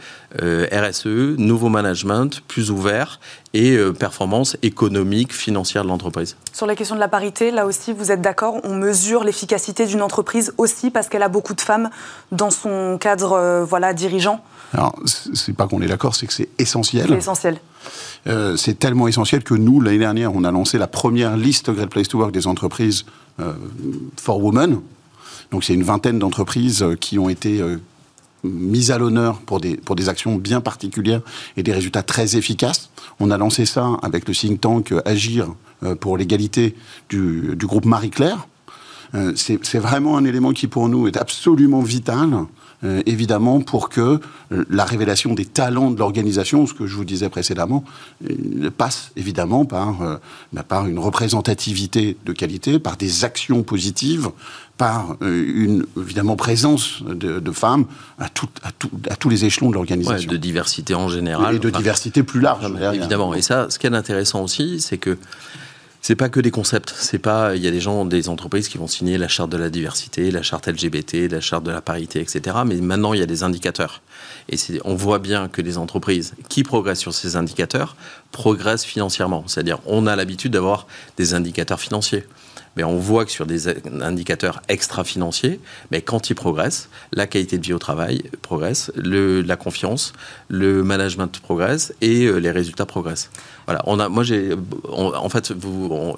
euh, 0.43 0.67
RSE, 0.73 1.07
nouveau 1.07 1.69
management, 1.69 2.41
plus 2.49 2.71
ouvert, 2.71 3.21
et 3.53 3.77
euh, 3.77 3.93
performance 3.93 4.57
économique, 4.63 5.33
financière 5.33 5.83
de 5.83 5.89
l'entreprise. 5.89 6.37
Sur 6.53 6.67
la 6.67 6.75
question 6.75 6.95
de 6.95 7.01
la 7.01 7.09
parité, 7.09 7.51
là 7.51 7.67
aussi, 7.67 7.93
vous 7.93 8.11
êtes 8.11 8.21
d'accord 8.21 8.61
On 8.65 8.75
mesure 8.75 9.25
l'efficacité 9.25 9.87
d'une 9.87 10.03
entreprise 10.03 10.53
aussi 10.59 10.91
parce 10.91 11.09
qu'elle 11.09 11.23
a 11.23 11.29
beaucoup 11.29 11.55
de 11.55 11.61
femmes 11.61 11.91
dans 12.33 12.51
son 12.51 12.99
cadre 12.99 13.33
euh, 13.33 13.65
voilà, 13.65 13.95
dirigeant? 13.95 14.43
Alors, 14.73 14.97
c'est 15.05 15.55
pas 15.55 15.67
qu'on 15.69 15.81
est 15.81 15.87
d'accord, 15.87 16.15
c'est 16.15 16.27
que 16.27 16.33
c'est 16.33 16.49
essentiel. 16.59 17.07
C'est 17.09 17.17
essentiel. 17.17 17.59
Euh, 18.27 18.57
c'est 18.57 18.79
tellement 18.79 19.09
essentiel 19.09 19.45
que 19.45 19.55
nous, 19.55 19.81
l'année 19.81 19.99
dernière, 19.99 20.35
on 20.35 20.45
a 20.45 20.51
lancé 20.51 20.77
la 20.77 20.89
première 20.89 21.37
liste 21.37 21.71
Great 21.71 21.89
Place 21.89 22.09
to 22.09 22.19
Work 22.19 22.33
des 22.33 22.47
entreprises 22.47 23.05
for 24.17 24.43
Women. 24.43 24.81
Donc 25.51 25.65
c'est 25.65 25.75
une 25.75 25.83
vingtaine 25.83 26.19
d'entreprises 26.19 26.83
euh, 26.83 26.95
qui 26.95 27.19
ont 27.19 27.29
été 27.29 27.63
mises 28.43 28.91
à 28.91 28.99
l'honneur 28.99 29.39
pour 29.41 29.61
des, 29.61 29.77
pour 29.77 29.97
des 29.97 30.09
actions 30.09 30.37
bien 30.37 30.61
particulières 30.61 31.21
et 31.57 31.63
des 31.63 31.73
résultats 31.73 32.03
très 32.03 32.37
efficaces. 32.37 32.91
On 33.21 33.31
a 33.31 33.37
lancé 33.37 33.67
ça 33.67 33.97
avec 34.03 34.29
le 34.29 34.35
think 34.35 34.61
tank 34.61 34.95
Agir 35.05 35.49
pour 36.01 36.17
l'égalité 36.17 36.75
du, 37.09 37.55
du, 37.57 37.67
groupe 37.67 37.85
Marie-Claire. 37.85 38.47
C'est 39.35 39.79
vraiment 39.79 40.17
un 40.17 40.25
élément 40.25 40.53
qui 40.53 40.69
pour 40.69 40.89
nous 40.89 41.07
est 41.07 41.17
absolument 41.17 41.81
vital 41.81 42.47
euh, 42.85 43.03
évidemment, 43.07 43.61
pour 43.61 43.89
que 43.89 44.21
euh, 44.53 44.65
la 44.69 44.85
révélation 44.85 45.35
des 45.35 45.47
talents 45.47 45.91
de 45.91 45.99
l'organisation, 45.99 46.67
ce 46.67 46.75
que 46.75 46.87
je 46.87 46.95
vous 46.95 47.05
disais 47.05 47.29
précédemment, 47.29 47.85
euh, 48.29 48.71
passe 48.71 49.13
évidemment 49.17 49.65
par, 49.65 50.19
bah, 50.53 50.63
par 50.63 50.87
une 50.87 50.99
représentativité 50.99 52.17
de 52.25 52.33
qualité, 52.33 52.79
par 52.79 52.97
des 52.97 53.25
actions 53.25 53.63
positives, 53.63 54.29
par 54.77 55.17
une 55.23 55.87
évidemment 55.97 56.37
présence 56.37 57.03
de, 57.03 57.51
femmes 57.51 57.87
à, 58.19 58.29
tout, 58.29 58.49
à, 58.63 58.69
à, 59.11 59.17
tous 59.17 59.29
les 59.31 59.47
échelons 59.47 59.71
de 59.71 59.75
l'organisation. 59.75 60.31
de 60.31 60.37
diversité 60.37 60.95
en 60.95 61.09
général. 61.09 61.55
Et 61.55 61.59
de 61.59 61.71
diversité 61.71 62.23
plus 62.23 62.41
large. 62.41 62.67
Évidemment. 62.95 63.33
Et 63.33 63.41
ça, 63.41 63.69
ce 63.71 63.79
qui 63.79 63.87
est 63.87 63.95
intéressant 63.95 64.43
aussi, 64.43 64.81
c'est 64.81 64.99
que 64.99 65.17
c'est 66.07 66.15
pas 66.15 66.29
que 66.29 66.39
des 66.39 66.53
concepts. 66.53 66.95
C'est 66.97 67.19
pas. 67.19 67.57
Il 67.57 67.65
y 67.65 67.67
a 67.67 67.73
des 67.73 67.81
gens, 67.81 68.05
des 68.05 68.29
entreprises 68.29 68.69
qui 68.69 68.79
vont 68.79 68.87
signer 68.87 69.19
la 69.19 69.27
charte 69.27 69.51
de 69.51 69.57
la 69.57 69.71
diversité, 69.71 70.31
la 70.31 70.41
charte 70.41 70.69
LGBT, 70.69 71.29
la 71.29 71.41
charte 71.41 71.65
de 71.65 71.73
la 71.73 71.81
parité, 71.81 72.21
etc. 72.21 72.59
Mais 72.65 72.77
maintenant, 72.77 73.13
il 73.13 73.19
y 73.19 73.25
a 73.25 73.27
des 73.27 73.43
indicateurs. 73.43 74.03
Et 74.49 74.57
on 74.85 74.95
voit 74.95 75.19
bien 75.19 75.49
que 75.49 75.63
les 75.63 75.79
entreprises 75.79 76.35
qui 76.49 76.63
progressent 76.63 77.01
sur 77.01 77.13
ces 77.13 77.35
indicateurs 77.35 77.97
progressent 78.31 78.85
financièrement. 78.85 79.43
C'est-à-dire, 79.49 79.81
on 79.85 80.07
a 80.07 80.15
l'habitude 80.15 80.53
d'avoir 80.53 80.87
des 81.17 81.35
indicateurs 81.35 81.81
financiers 81.81 82.25
mais 82.77 82.85
on 82.85 82.99
voit 82.99 83.25
que 83.25 83.31
sur 83.31 83.47
des 83.47 83.69
indicateurs 84.03 84.61
extra-financiers, 84.69 85.61
mais 85.91 86.03
quand 86.03 86.29
ils 86.31 86.35
progressent, 86.35 86.89
la 87.13 87.27
qualité 87.27 87.57
de 87.59 87.65
vie 87.65 87.73
au 87.73 87.79
travail 87.79 88.25
progresse, 88.43 88.93
la 88.97 89.57
confiance, 89.57 90.13
le 90.49 90.85
management 90.85 91.41
progresse 91.41 91.95
et 92.03 92.27
euh, 92.27 92.37
les 92.37 92.51
résultats 92.51 92.87
progressent. 92.87 93.31
Voilà, 93.67 93.83
on 93.87 93.99
a, 93.99 94.09
moi 94.09 94.23
j'ai, 94.23 94.51
en 94.93 95.29
fait, 95.29 95.53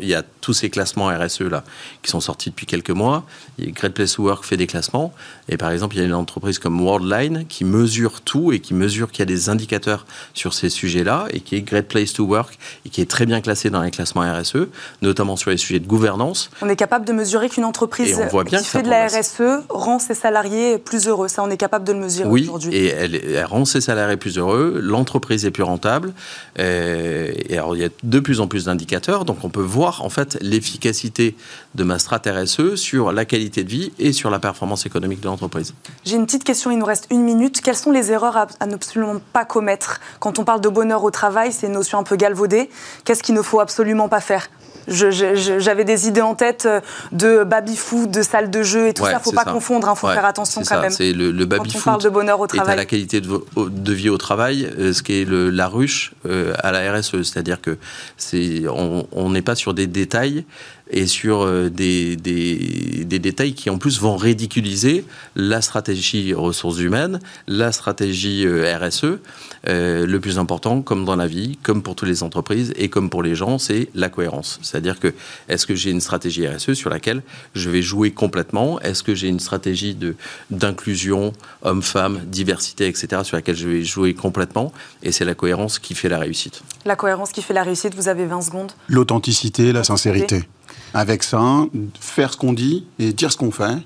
il 0.01 0.09
y 0.09 0.15
a 0.15 0.23
tous 0.41 0.53
ces 0.53 0.71
classements 0.71 1.09
RSE 1.09 1.43
là 1.43 1.65
qui 2.03 2.11
sont 2.11 2.21
sortis 2.21 2.51
depuis 2.51 2.67
quelques 2.67 2.91
mois. 2.91 3.25
Great 3.59 3.95
Place 3.95 4.15
to 4.15 4.23
Work 4.25 4.45
fait 4.45 4.57
des 4.57 4.67
classements 4.67 5.13
et 5.49 5.57
par 5.57 5.71
exemple 5.71 5.97
il 5.97 6.01
y 6.01 6.03
a 6.03 6.07
une 6.07 6.15
entreprise 6.15 6.59
comme 6.59 6.81
Worldline 6.81 7.47
qui 7.49 7.65
mesure 7.65 8.21
tout 8.21 8.53
et 8.53 8.61
qui 8.61 8.75
mesure 8.75 9.11
qu'il 9.11 9.21
y 9.21 9.23
a 9.23 9.27
des 9.27 9.49
indicateurs 9.49 10.07
sur 10.35 10.53
ces 10.53 10.69
sujets-là 10.69 11.27
et 11.31 11.41
qui 11.41 11.57
est 11.57 11.63
Great 11.63 11.89
Place 11.89 12.13
to 12.13 12.25
Work 12.25 12.59
et 12.85 12.91
qui 12.91 13.01
est 13.01 13.11
très 13.11 13.27
bien 13.27 13.41
classé 13.41 13.71
dans 13.71 13.83
les 13.83 13.91
classements 13.91 14.23
RSE, 14.23 14.69
notamment 15.03 15.37
sur 15.37 15.51
les 15.51 15.57
sujets 15.57 15.81
de 15.81 15.87
gouvernance. 15.87 16.51
On 16.63 16.69
est 16.69 16.77
capable 16.77 17.05
de 17.05 17.13
mesurer 17.13 17.49
qu'une 17.49 17.65
entreprise 17.65 18.21
qui 18.47 18.65
fait 18.65 18.83
de 18.83 18.91
la 18.91 19.07
RSE 19.07 19.65
rend 19.69 19.99
ses 19.99 20.15
salariés 20.15 20.79
plus 20.79 21.09
heureux. 21.09 21.29
Ça, 21.29 21.43
on 21.43 21.51
est 21.51 21.57
capable 21.57 21.87
de 21.87 21.93
le 21.93 22.01
mesurer 22.01 22.29
aujourd'hui. 22.29 22.71
Oui, 22.71 22.77
et 22.77 22.87
elle, 22.89 23.45
rend 23.45 23.65
ses 23.65 23.81
salariés 23.81 24.17
plus 24.17 24.39
heureux. 24.39 24.79
L'entreprise 24.83 25.45
est 25.45 25.51
plus 25.51 25.63
rentable. 25.63 26.13
Euh, 26.59 27.33
et 27.49 27.59
alors, 27.59 27.77
il 27.77 27.83
y 27.83 27.85
a 27.85 27.89
de 28.03 28.21
plus 28.21 28.41
en 28.41 28.47
plus 28.47 28.65
d'indicateurs, 28.67 29.25
donc 29.25 29.45
on 29.45 29.51
peut 29.51 29.63
voir 29.63 30.05
en 30.05 30.11
fait 30.11 30.39
l'efficacité 30.41 31.37
de 31.75 31.85
ma 31.85 31.99
strat 31.99 32.21
RSE 32.27 32.75
sur 32.75 33.13
la 33.13 33.25
qualité 33.25 33.65
de 33.65 33.71
vie 33.71 33.93
et 33.99 34.13
sur 34.13 34.31
la 34.31 34.39
performance 34.39 34.87
économique 34.87 35.21
de 35.21 35.27
l'entreprise. 35.27 35.75
J'ai 36.05 36.17
une 36.17 36.27
petite 36.27 36.45
question, 36.45 36.71
il 36.71 36.79
nous 36.79 36.87
reste 36.87 37.07
une 37.11 37.23
minute. 37.23 37.61
Quelles 37.61 37.77
sont 37.77 37.93
les 37.93 38.13
erreurs 38.13 38.37
à, 38.37 38.47
à 38.61 38.65
absolument 38.65 39.21
pas 39.33 39.45
commettre? 39.45 40.01
Quand 40.21 40.39
on 40.39 40.45
parle 40.45 40.61
de 40.61 40.69
bonheur 40.69 41.05
au 41.05 41.11
travail, 41.11 41.53
c'est 41.53 41.67
une 41.67 41.73
notion 41.73 41.99
un 41.99 42.03
peu 42.03 42.17
galvaudée. 42.17 42.71
Qu'est-ce 43.05 43.23
qu'il 43.23 43.35
ne 43.35 43.43
faut 43.43 43.61
absolument 43.61 44.09
pas 44.09 44.21
faire? 44.21 44.49
J'avais 44.89 45.85
des 45.85 46.09
idées 46.09 46.23
en 46.23 46.35
tête 46.35 46.67
euh, 46.67 46.81
de 47.13 47.45
baby-food, 47.45 48.11
de 48.11 48.23
salle 48.23 48.51
de 48.51 48.63
jeu 48.63 48.89
et 48.89 48.95
tout 48.95 49.05
ça. 49.05 49.13
Il 49.13 49.15
ne 49.15 49.21
faut 49.21 49.33
pas 49.33 49.45
confondre, 49.45 49.87
il 49.87 49.91
hein, 49.91 49.95
faut 49.95 50.09
faire 50.09 50.25
attention 50.25 50.63
quand 50.67 50.81
même. 50.81 50.91
C'est 50.91 51.13
le, 51.13 51.31
le 51.31 51.45
baby-food. 51.45 51.83
parle 51.83 52.03
de 52.03 52.09
bonheur 52.09 52.41
au 52.41 52.47
travail. 52.47 52.75
Et 52.75 52.77
la 52.77 52.85
qualité 52.85 53.21
de, 53.21 53.41
de, 53.57 53.93
vie 53.93 54.09
au 54.09 54.19
travail, 54.19 54.71
euh, 54.79 54.93
ce 54.93 55.03
qui 55.03 55.23
est 55.23 55.25
le, 55.25 55.51
la 55.51 55.69
ruche 55.69 56.13
euh, 56.27 56.55
à 56.59 56.73
la 56.73 56.93
RSE. 56.93 57.23
C'est-à-dire 57.23 57.61
que 57.61 57.79
c'est, 58.17 58.65
on 58.69 59.31
n'est 59.31 59.43
pas 59.43 59.55
sur 59.55 59.75
des 59.75 59.87
détails 59.87 60.45
et 60.91 61.07
sur 61.07 61.71
des, 61.71 62.17
des, 62.17 63.05
des, 63.05 63.19
détails 63.19 63.55
qui 63.55 63.71
en 63.71 63.79
plus 63.79 64.01
vont 64.01 64.17
ridiculiser 64.17 65.05
la 65.37 65.61
stratégie 65.61 66.35
ressources 66.35 66.79
humaines, 66.79 67.21
la 67.47 67.73
stratégie 67.73 68.47
RSE. 68.47 69.19
le 69.65 70.17
plus 70.19 70.39
important, 70.39 70.83
comme 70.83 71.05
dans 71.05 71.17
la 71.17 71.27
vie, 71.27 71.59
comme 71.63 71.83
pour 71.83 71.95
toutes 71.95 72.09
les 72.09 72.23
entreprises 72.23 72.73
et 72.77 72.89
comme 72.89 73.11
pour 73.11 73.23
les 73.23 73.35
gens, 73.35 73.59
c'est 73.59 73.89
la 73.95 74.09
cohérence. 74.09 74.59
C'est-à-dire 74.63 74.99
que 74.99 75.15
est-ce 75.49 75.67
que 75.67 75.75
j'ai 75.75 75.91
une 75.91 76.01
stratégie 76.01 76.47
RSE 76.47 76.73
sur 76.75 76.91
laquelle 76.91 77.23
je 77.55 77.71
vais 77.71 77.83
jouer 77.83 78.11
complètement? 78.11 78.81
Est-ce 78.81 79.03
que 79.03 79.15
j'ai 79.15 79.29
une 79.29 79.41
stratégie 79.41 79.95
de, 79.95 80.15
d'inclusion, 80.51 81.33
homme-femme, 81.63 82.21
diversité, 82.27 82.87
etc., 82.87 83.23
sur 83.25 83.37
laquelle 83.37 83.57
je 83.57 83.69
vais 83.69 83.85
jouer 83.85 84.15
complètement? 84.15 84.73
Et 85.03 85.13
c'est 85.13 85.25
la 85.25 85.35
cohérence 85.35 85.79
qui 85.79 85.95
fait 85.95 86.09
la 86.09 86.19
réussite. 86.19 86.63
La 86.85 86.97
cohérence 86.97 87.33
qui 87.33 87.43
fait 87.43 87.55
la 87.55 87.63
réussite, 87.63 87.95
vous 87.95 88.09
avez 88.09 88.27
20 88.27 88.43
secondes. 88.43 88.73
L'authenticité, 88.89 89.73
la 89.73 89.85
sincérité. 89.85 90.45
Avec 90.95 91.23
ça, 91.23 91.67
faire 92.01 92.33
ce 92.33 92.37
qu'on 92.37 92.53
dit 92.53 92.87
et 92.99 93.13
dire 93.13 93.31
ce 93.31 93.37
qu'on 93.37 93.51
fait, 93.51 93.77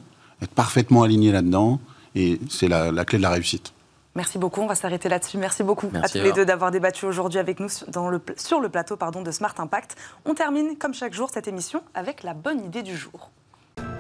être 0.41 0.55
parfaitement 0.55 1.03
aligné 1.03 1.33
là-dedans, 1.33 1.81
et 2.15 2.39
c'est 2.49 2.69
la, 2.69 2.93
la 2.93 3.05
clé 3.05 3.19
de 3.19 3.23
la 3.23 3.31
réussite. 3.31 3.73
Merci 4.15 4.39
beaucoup, 4.39 4.61
on 4.61 4.67
va 4.67 4.75
s'arrêter 4.75 5.09
là-dessus. 5.09 5.39
Merci 5.39 5.63
beaucoup 5.63 5.91
à 6.03 6.09
tous 6.09 6.19
les 6.19 6.33
deux 6.33 6.45
d'avoir 6.45 6.71
débattu 6.71 7.07
aujourd'hui 7.07 7.39
avec 7.39 7.61
nous 7.61 7.69
dans 7.89 8.11
le, 8.11 8.21
sur 8.37 8.61
le 8.61 8.69
plateau 8.69 8.97
pardon, 8.97 9.23
de 9.23 9.31
Smart 9.31 9.55
Impact. 9.57 9.97
On 10.27 10.35
termine, 10.35 10.77
comme 10.77 10.93
chaque 10.93 11.15
jour, 11.15 11.31
cette 11.33 11.49
émission 11.49 11.83
avec 11.95 12.23
la 12.23 12.35
bonne 12.35 12.63
idée 12.63 12.83
du 12.83 12.95
jour. 12.95 13.31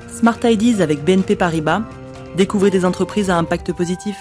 Smart 0.08 0.38
Ideas 0.44 0.82
avec 0.82 1.02
BNP 1.02 1.34
Paribas. 1.34 1.82
Découvrez 2.36 2.70
des 2.70 2.84
entreprises 2.84 3.30
à 3.30 3.38
impact 3.38 3.72
positif. 3.72 4.16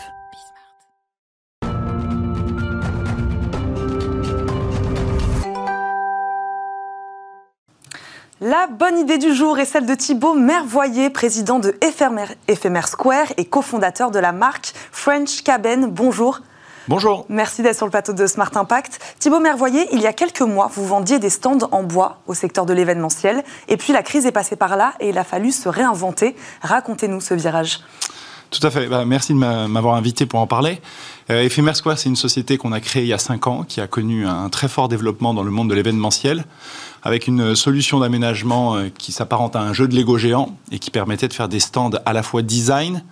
La 8.43 8.65
bonne 8.65 8.97
idée 8.97 9.19
du 9.19 9.35
jour 9.35 9.59
est 9.59 9.65
celle 9.65 9.85
de 9.85 9.93
Thibaut 9.93 10.33
Mervoyer, 10.33 11.11
président 11.11 11.59
de 11.59 11.75
Ephemer, 11.79 12.87
Square 12.87 13.27
et 13.37 13.45
cofondateur 13.45 14.09
de 14.09 14.17
la 14.17 14.31
marque 14.31 14.73
French 14.91 15.43
Cabin. 15.43 15.87
Bonjour. 15.87 16.39
Bonjour. 16.87 17.27
Merci 17.29 17.61
d'être 17.61 17.75
sur 17.75 17.85
le 17.85 17.91
plateau 17.91 18.13
de 18.13 18.25
Smart 18.25 18.49
Impact. 18.55 18.99
Thibaut 19.19 19.39
Mervoyer, 19.39 19.87
il 19.91 20.01
y 20.01 20.07
a 20.07 20.13
quelques 20.13 20.41
mois, 20.41 20.71
vous 20.73 20.87
vendiez 20.87 21.19
des 21.19 21.29
stands 21.29 21.69
en 21.71 21.83
bois 21.83 22.17
au 22.25 22.33
secteur 22.33 22.65
de 22.65 22.73
l'événementiel. 22.73 23.43
Et 23.67 23.77
puis 23.77 23.93
la 23.93 24.01
crise 24.01 24.25
est 24.25 24.31
passée 24.31 24.55
par 24.55 24.75
là 24.75 24.95
et 24.99 25.09
il 25.09 25.19
a 25.19 25.23
fallu 25.23 25.51
se 25.51 25.69
réinventer. 25.69 26.35
Racontez-nous 26.63 27.21
ce 27.21 27.35
virage. 27.35 27.81
Tout 28.49 28.65
à 28.65 28.71
fait. 28.71 28.87
Bah, 28.87 29.05
merci 29.05 29.33
de 29.33 29.37
m'avoir 29.37 29.95
invité 29.95 30.25
pour 30.25 30.39
en 30.39 30.47
parler. 30.47 30.81
Euh, 31.29 31.43
Ephemer 31.43 31.73
Square, 31.73 31.97
c'est 31.97 32.09
une 32.09 32.17
société 32.17 32.57
qu'on 32.57 32.73
a 32.73 32.81
créée 32.81 33.03
il 33.03 33.07
y 33.07 33.13
a 33.13 33.17
cinq 33.17 33.47
ans, 33.47 33.63
qui 33.63 33.79
a 33.79 33.87
connu 33.87 34.27
un 34.27 34.49
très 34.49 34.67
fort 34.67 34.89
développement 34.89 35.33
dans 35.33 35.43
le 35.43 35.51
monde 35.51 35.69
de 35.69 35.75
l'événementiel 35.75 36.43
avec 37.03 37.27
une 37.27 37.55
solution 37.55 37.99
d'aménagement 37.99 38.75
euh, 38.75 38.89
qui 38.95 39.11
s'apparente 39.11 39.55
à 39.55 39.61
un 39.61 39.73
jeu 39.73 39.87
de 39.87 39.95
Lego 39.95 40.17
géant 40.17 40.55
et 40.71 40.79
qui 40.79 40.91
permettait 40.91 41.27
de 41.27 41.33
faire 41.33 41.49
des 41.49 41.59
stands 41.59 41.91
à 42.05 42.13
la 42.13 42.23
fois 42.23 42.41
design 42.41 43.03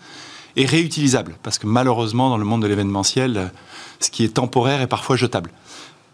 et 0.56 0.66
réutilisables. 0.66 1.36
Parce 1.44 1.58
que 1.58 1.68
malheureusement, 1.68 2.30
dans 2.30 2.38
le 2.38 2.46
monde 2.46 2.62
de 2.62 2.68
l'événementiel, 2.68 3.38
euh, 3.38 3.46
ce 4.00 4.10
qui 4.10 4.24
est 4.24 4.36
temporaire 4.36 4.82
est 4.82 4.88
parfois 4.88 5.16
jetable. 5.16 5.52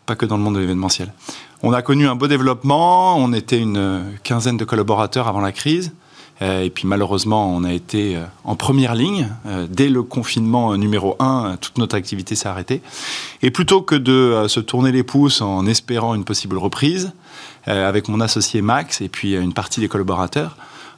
Pas 0.06 0.16
que 0.16 0.26
dans 0.26 0.38
le 0.38 0.44
monde 0.44 0.56
de 0.56 0.60
l'événementiel. 0.60 1.14
On 1.64 1.74
a 1.74 1.82
connu 1.82 2.08
un 2.08 2.16
beau 2.16 2.28
développement, 2.28 3.18
on 3.18 3.34
était 3.34 3.60
une 3.60 3.78
euh, 3.78 4.02
quinzaine 4.24 4.58
de 4.58 4.66
collaborateurs 4.66 5.28
avant 5.28 5.42
la 5.42 5.52
crise. 5.52 5.94
Et 6.42 6.70
puis 6.70 6.86
malheureusement, 6.86 7.50
on 7.56 7.64
a 7.64 7.72
été 7.72 8.18
en 8.44 8.56
première 8.56 8.94
ligne. 8.94 9.30
Dès 9.70 9.88
le 9.88 10.04
confinement 10.04 10.76
numéro 10.76 11.16
1, 11.20 11.58
toute 11.62 11.78
notre 11.78 11.96
activité 11.96 12.36
s'est 12.36 12.50
arrêtée. 12.50 12.82
Et 13.42 13.52
plutôt 13.52 13.82
que 13.82 13.96
de 13.96 14.48
se 14.50 14.60
tourner 14.60 14.92
les 14.92 15.04
pouces 15.04 15.42
en 15.42 15.66
espérant 15.66 16.14
une 16.14 16.26
possible 16.26 16.58
reprise, 16.58 17.14
euh, 17.68 17.90
avec 17.90 18.10
mon 18.10 18.22
associé 18.22 18.62
Max 18.62 19.02
et 19.02 19.10
puis 19.10 19.36
euh, 19.36 19.42
une 19.42 19.54
partie 19.54 19.80
des 19.80 19.88
collaborateurs, 19.88 20.56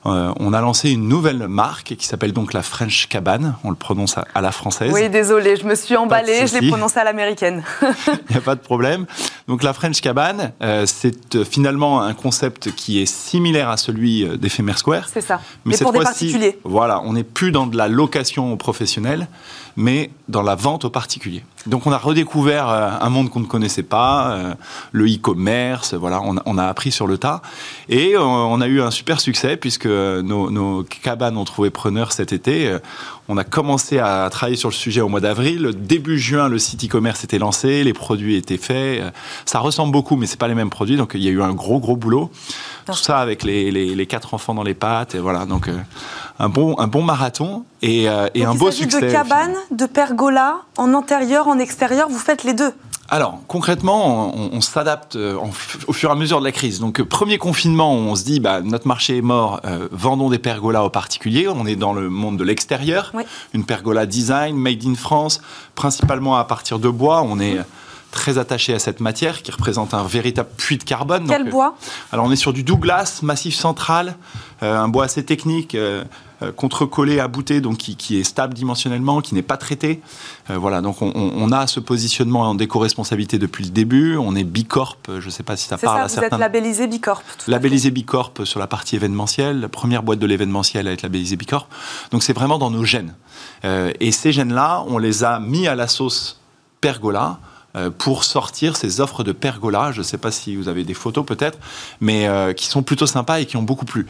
euh, 0.07 0.31
on 0.39 0.53
a 0.53 0.61
lancé 0.61 0.91
une 0.91 1.07
nouvelle 1.07 1.47
marque 1.47 1.95
qui 1.95 2.07
s'appelle 2.07 2.31
donc 2.31 2.53
la 2.53 2.63
French 2.63 3.07
Cabane. 3.07 3.55
On 3.63 3.69
le 3.69 3.75
prononce 3.75 4.17
à, 4.17 4.41
la 4.41 4.51
française. 4.51 4.91
Oui, 4.93 5.09
désolé, 5.09 5.55
je 5.55 5.65
me 5.65 5.75
suis 5.75 5.95
emballée, 5.95 6.47
je 6.47 6.57
l'ai 6.57 6.69
prononcé 6.69 6.99
à 6.99 7.03
l'américaine. 7.03 7.63
Il 7.81 8.31
n'y 8.31 8.37
a 8.37 8.41
pas 8.41 8.55
de 8.55 8.61
problème. 8.61 9.05
Donc 9.47 9.63
la 9.63 9.73
French 9.73 10.01
Cabane, 10.01 10.53
euh, 10.61 10.85
c'est 10.85 11.35
euh, 11.35 11.43
finalement 11.43 12.01
un 12.01 12.13
concept 12.13 12.71
qui 12.71 13.01
est 13.01 13.05
similaire 13.05 13.69
à 13.69 13.77
celui 13.77 14.25
d'Ephemer 14.37 14.77
Square. 14.77 15.09
C'est 15.11 15.21
ça. 15.21 15.41
Mais, 15.65 15.75
mais 15.77 15.83
pour 15.83 15.93
des 15.93 15.99
particuliers. 15.99 16.59
Voilà, 16.63 17.01
on 17.03 17.13
n'est 17.13 17.23
plus 17.23 17.51
dans 17.51 17.67
de 17.67 17.77
la 17.77 17.87
location 17.87 18.53
aux 18.53 18.57
professionnels, 18.57 19.27
mais 19.77 20.09
dans 20.27 20.41
la 20.41 20.55
vente 20.55 20.83
aux 20.83 20.89
particuliers. 20.89 21.45
Donc 21.67 21.87
on 21.87 21.91
a 21.91 21.97
redécouvert 21.97 22.67
un 22.67 23.09
monde 23.09 23.29
qu'on 23.29 23.39
ne 23.39 23.45
connaissait 23.45 23.83
pas, 23.83 24.55
le 24.91 25.05
e-commerce, 25.05 25.93
voilà, 25.93 26.21
on, 26.21 26.57
a 26.57 26.65
appris 26.65 26.91
sur 26.91 27.07
le 27.07 27.17
tas. 27.17 27.41
Et 27.87 28.17
on 28.17 28.59
a 28.59 28.67
eu 28.67 28.81
un 28.81 28.91
super 28.91 29.19
succès 29.19 29.55
puisque 29.55 29.85
nos, 29.85 30.83
cabanes 30.83 31.37
ont 31.37 31.45
trouvé 31.45 31.69
preneur 31.69 32.11
cet 32.11 32.33
été. 32.33 32.75
On 33.29 33.37
a 33.37 33.43
commencé 33.43 33.99
à 33.99 34.27
travailler 34.31 34.57
sur 34.57 34.69
le 34.69 34.73
sujet 34.73 35.01
au 35.01 35.09
mois 35.09 35.19
d'avril. 35.19 35.71
Début 35.75 36.17
juin, 36.17 36.47
le 36.47 36.59
site 36.59 36.85
e-commerce 36.85 37.23
était 37.23 37.39
lancé, 37.39 37.83
les 37.83 37.93
produits 37.93 38.35
étaient 38.35 38.57
faits. 38.57 39.03
Ça 39.45 39.59
ressemble 39.59 39.91
beaucoup, 39.91 40.15
mais 40.15 40.27
c'est 40.27 40.39
pas 40.39 40.47
les 40.47 40.55
mêmes 40.55 40.69
produits, 40.69 40.95
donc 40.95 41.11
il 41.13 41.21
y 41.21 41.27
a 41.27 41.31
eu 41.31 41.41
un 41.41 41.53
gros 41.53 41.79
gros 41.79 41.97
boulot. 41.97 42.31
Tout 42.85 42.93
ça 42.93 43.19
avec 43.19 43.43
les, 43.43 44.07
quatre 44.07 44.33
enfants 44.33 44.53
dans 44.53 44.63
les 44.63 44.73
pattes, 44.73 45.15
et 45.15 45.19
voilà. 45.19 45.45
Donc 45.45 45.67
euh, 45.67 45.77
un 46.39 46.49
bon 46.49 46.79
un 46.79 46.87
bon 46.87 47.03
marathon 47.03 47.65
et, 47.81 48.09
euh, 48.09 48.27
un 48.35 48.55
beau 48.55 48.71
succès. 48.71 49.01
De 49.01 49.11
cabane, 49.11 49.55
de 49.71 49.85
pergola, 49.85 50.61
en 50.77 50.93
intérieur, 50.93 51.47
en 51.47 51.59
extérieur, 51.59 52.07
vous 52.09 52.19
faites 52.19 52.43
les 52.43 52.53
deux? 52.53 52.71
Alors, 53.09 53.39
concrètement, 53.47 54.35
on, 54.35 54.59
s'adapte 54.59 55.15
euh, 55.15 55.37
au 55.87 55.93
fur 55.93 56.09
et 56.09 56.11
à 56.11 56.15
mesure 56.15 56.39
de 56.39 56.45
la 56.45 56.51
crise. 56.51 56.79
Donc, 56.81 56.99
euh, 56.99 57.05
premier 57.05 57.37
confinement, 57.37 57.93
on 57.93 58.15
se 58.15 58.25
dit, 58.25 58.41
bah, 58.41 58.59
notre 58.61 58.85
marché 58.85 59.17
est 59.17 59.21
mort, 59.21 59.61
euh, 59.63 59.87
vendons 59.91 60.29
des 60.29 60.39
pergolas 60.39 60.83
aux 60.83 60.89
particuliers. 60.89 61.47
On 61.47 61.65
est 61.65 61.77
dans 61.77 61.93
le 61.93 62.09
monde 62.09 62.37
de 62.37 62.43
l'extérieur. 62.43 63.13
Une 63.53 63.63
pergola 63.63 64.05
design, 64.05 64.57
made 64.57 64.85
in 64.85 64.95
France, 64.95 65.41
principalement 65.75 66.35
à 66.35 66.43
partir 66.43 66.79
de 66.79 66.89
bois. 66.89 67.21
On 67.21 67.39
est 67.39 67.57
très 68.11 68.37
attaché 68.37 68.73
à 68.73 68.79
cette 68.79 68.99
matière 68.99 69.41
qui 69.41 69.51
représente 69.51 69.93
un 69.93 70.03
véritable 70.03 70.49
puits 70.57 70.77
de 70.77 70.83
carbone. 70.83 71.27
Quel 71.29 71.49
bois? 71.49 71.75
Alors, 72.11 72.25
on 72.25 72.31
est 72.31 72.37
sur 72.37 72.51
du 72.51 72.63
Douglas, 72.63 73.19
massif 73.23 73.55
central, 73.55 74.17
un 74.61 74.89
bois 74.89 75.05
assez 75.05 75.23
technique. 75.23 75.77
Euh, 76.43 76.51
contre-collé 76.51 77.19
à 77.19 77.27
bouter, 77.27 77.61
donc 77.61 77.77
qui, 77.77 78.19
est 78.19 78.23
stable 78.23 78.53
dimensionnellement, 78.53 79.21
qui 79.21 79.33
n'est 79.33 79.41
pas 79.41 79.57
traité. 79.57 80.01
Euh, 80.51 80.57
voilà, 80.59 80.81
donc 80.81 81.01
on, 81.01 81.51
a 81.51 81.65
ce 81.65 81.79
positionnement 81.79 82.41
en 82.41 82.53
déco-responsabilité 82.53 83.39
depuis 83.39 83.63
le 83.63 83.71
début. 83.71 84.17
On 84.17 84.35
est 84.35 84.43
Bicorp, 84.43 84.97
je 85.07 85.25
ne 85.25 85.31
sais 85.31 85.41
pas 85.41 85.57
si 85.57 85.67
ça 85.67 85.79
parle 85.79 86.07
ça, 86.07 86.19
à 86.19 86.21
vous 86.21 86.25
êtes 86.27 86.39
labellisé 86.39 86.85
Bicorp. 86.85 87.23
Labellisé 87.47 87.89
Bicorp 87.89 88.33
sur 88.43 88.59
la 88.59 88.67
partie 88.67 88.95
événementielle, 88.95 89.61
la 89.61 89.69
première 89.69 90.03
boîte 90.03 90.19
de 90.19 90.27
l'événementiel 90.27 90.87
à 90.87 90.91
être 90.91 91.01
labellisée 91.01 91.37
Bicorp. 91.37 91.69
Donc 92.11 92.21
c'est 92.21 92.33
vraiment 92.33 92.59
dans 92.59 92.69
nos 92.69 92.83
gènes. 92.83 93.15
Euh, 93.65 93.91
et 93.99 94.11
ces 94.11 94.31
gènes-là, 94.31 94.83
on 94.87 94.99
les 94.99 95.23
a 95.23 95.39
mis 95.39 95.67
à 95.67 95.73
la 95.73 95.87
sauce 95.87 96.39
pergola 96.81 97.39
pour 97.99 98.23
sortir 98.23 98.75
ces 98.75 99.01
offres 99.01 99.23
de 99.23 99.31
pergola. 99.31 99.91
Je 99.91 99.99
ne 99.99 100.03
sais 100.03 100.17
pas 100.17 100.31
si 100.31 100.55
vous 100.55 100.67
avez 100.67 100.83
des 100.83 100.95
photos 100.95 101.23
peut-être, 101.23 101.59
mais 102.01 102.27
qui 102.55 102.65
sont 102.65 102.81
plutôt 102.81 103.05
sympas 103.05 103.39
et 103.39 103.45
qui 103.45 103.55
ont 103.55 103.61
beaucoup 103.61 103.85
plu. 103.85 104.07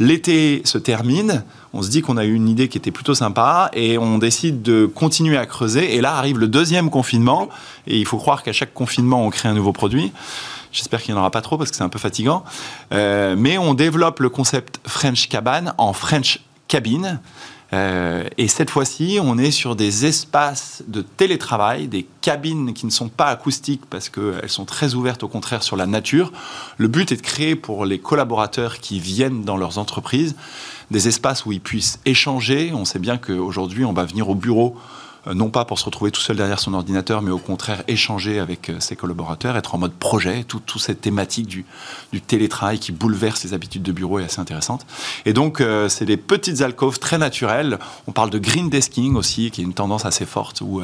L'été 0.00 0.62
se 0.64 0.78
termine, 0.78 1.44
on 1.74 1.82
se 1.82 1.90
dit 1.90 2.00
qu'on 2.00 2.16
a 2.16 2.24
eu 2.24 2.32
une 2.32 2.48
idée 2.48 2.68
qui 2.68 2.78
était 2.78 2.90
plutôt 2.90 3.14
sympa 3.14 3.70
et 3.74 3.98
on 3.98 4.16
décide 4.16 4.62
de 4.62 4.86
continuer 4.86 5.36
à 5.36 5.44
creuser. 5.44 5.94
Et 5.94 6.00
là 6.00 6.14
arrive 6.14 6.38
le 6.38 6.48
deuxième 6.48 6.88
confinement 6.88 7.50
et 7.86 7.98
il 7.98 8.06
faut 8.06 8.16
croire 8.16 8.42
qu'à 8.42 8.54
chaque 8.54 8.72
confinement 8.72 9.26
on 9.26 9.28
crée 9.28 9.50
un 9.50 9.54
nouveau 9.54 9.74
produit. 9.74 10.10
J'espère 10.72 11.02
qu'il 11.02 11.12
n'y 11.12 11.18
en 11.18 11.20
aura 11.20 11.30
pas 11.30 11.42
trop 11.42 11.58
parce 11.58 11.70
que 11.70 11.76
c'est 11.76 11.82
un 11.82 11.90
peu 11.90 11.98
fatigant. 11.98 12.44
Euh, 12.92 13.34
mais 13.36 13.58
on 13.58 13.74
développe 13.74 14.20
le 14.20 14.30
concept 14.30 14.80
French 14.86 15.28
Cabane 15.28 15.74
en 15.76 15.92
French 15.92 16.40
Cabine. 16.66 17.20
Euh, 17.72 18.24
et 18.36 18.48
cette 18.48 18.70
fois-ci, 18.70 19.18
on 19.22 19.38
est 19.38 19.50
sur 19.50 19.76
des 19.76 20.06
espaces 20.06 20.82
de 20.88 21.02
télétravail, 21.02 21.86
des 21.86 22.06
cabines 22.20 22.74
qui 22.74 22.86
ne 22.86 22.90
sont 22.90 23.08
pas 23.08 23.26
acoustiques 23.26 23.86
parce 23.88 24.08
qu'elles 24.08 24.48
sont 24.48 24.64
très 24.64 24.94
ouvertes 24.94 25.22
au 25.22 25.28
contraire 25.28 25.62
sur 25.62 25.76
la 25.76 25.86
nature. 25.86 26.32
Le 26.78 26.88
but 26.88 27.12
est 27.12 27.16
de 27.16 27.22
créer 27.22 27.54
pour 27.54 27.84
les 27.84 27.98
collaborateurs 27.98 28.78
qui 28.78 28.98
viennent 28.98 29.44
dans 29.44 29.56
leurs 29.56 29.78
entreprises 29.78 30.34
des 30.90 31.06
espaces 31.06 31.46
où 31.46 31.52
ils 31.52 31.60
puissent 31.60 32.00
échanger. 32.04 32.72
On 32.74 32.84
sait 32.84 32.98
bien 32.98 33.18
qu'aujourd'hui, 33.18 33.84
on 33.84 33.92
va 33.92 34.04
venir 34.04 34.28
au 34.28 34.34
bureau 34.34 34.76
non 35.26 35.50
pas 35.50 35.64
pour 35.64 35.78
se 35.78 35.84
retrouver 35.84 36.10
tout 36.10 36.20
seul 36.20 36.36
derrière 36.36 36.60
son 36.60 36.74
ordinateur, 36.74 37.22
mais 37.22 37.30
au 37.30 37.38
contraire 37.38 37.82
échanger 37.88 38.38
avec 38.38 38.70
euh, 38.70 38.80
ses 38.80 38.96
collaborateurs, 38.96 39.56
être 39.56 39.74
en 39.74 39.78
mode 39.78 39.92
projet. 39.92 40.44
Toute 40.44 40.66
tout 40.66 40.78
cette 40.78 41.00
thématique 41.00 41.46
du, 41.46 41.64
du, 42.12 42.20
télétravail 42.20 42.78
qui 42.78 42.92
bouleverse 42.92 43.44
les 43.44 43.54
habitudes 43.54 43.82
de 43.82 43.92
bureau 43.92 44.18
est 44.18 44.24
assez 44.24 44.40
intéressante. 44.40 44.86
Et 45.26 45.32
donc, 45.32 45.60
euh, 45.60 45.88
c'est 45.88 46.04
des 46.04 46.16
petites 46.16 46.62
alcôves 46.62 46.98
très 46.98 47.18
naturelles. 47.18 47.78
On 48.06 48.12
parle 48.12 48.30
de 48.30 48.38
green 48.38 48.70
desking 48.70 49.16
aussi, 49.16 49.50
qui 49.50 49.60
est 49.60 49.64
une 49.64 49.74
tendance 49.74 50.06
assez 50.06 50.26
forte, 50.26 50.60
où 50.60 50.82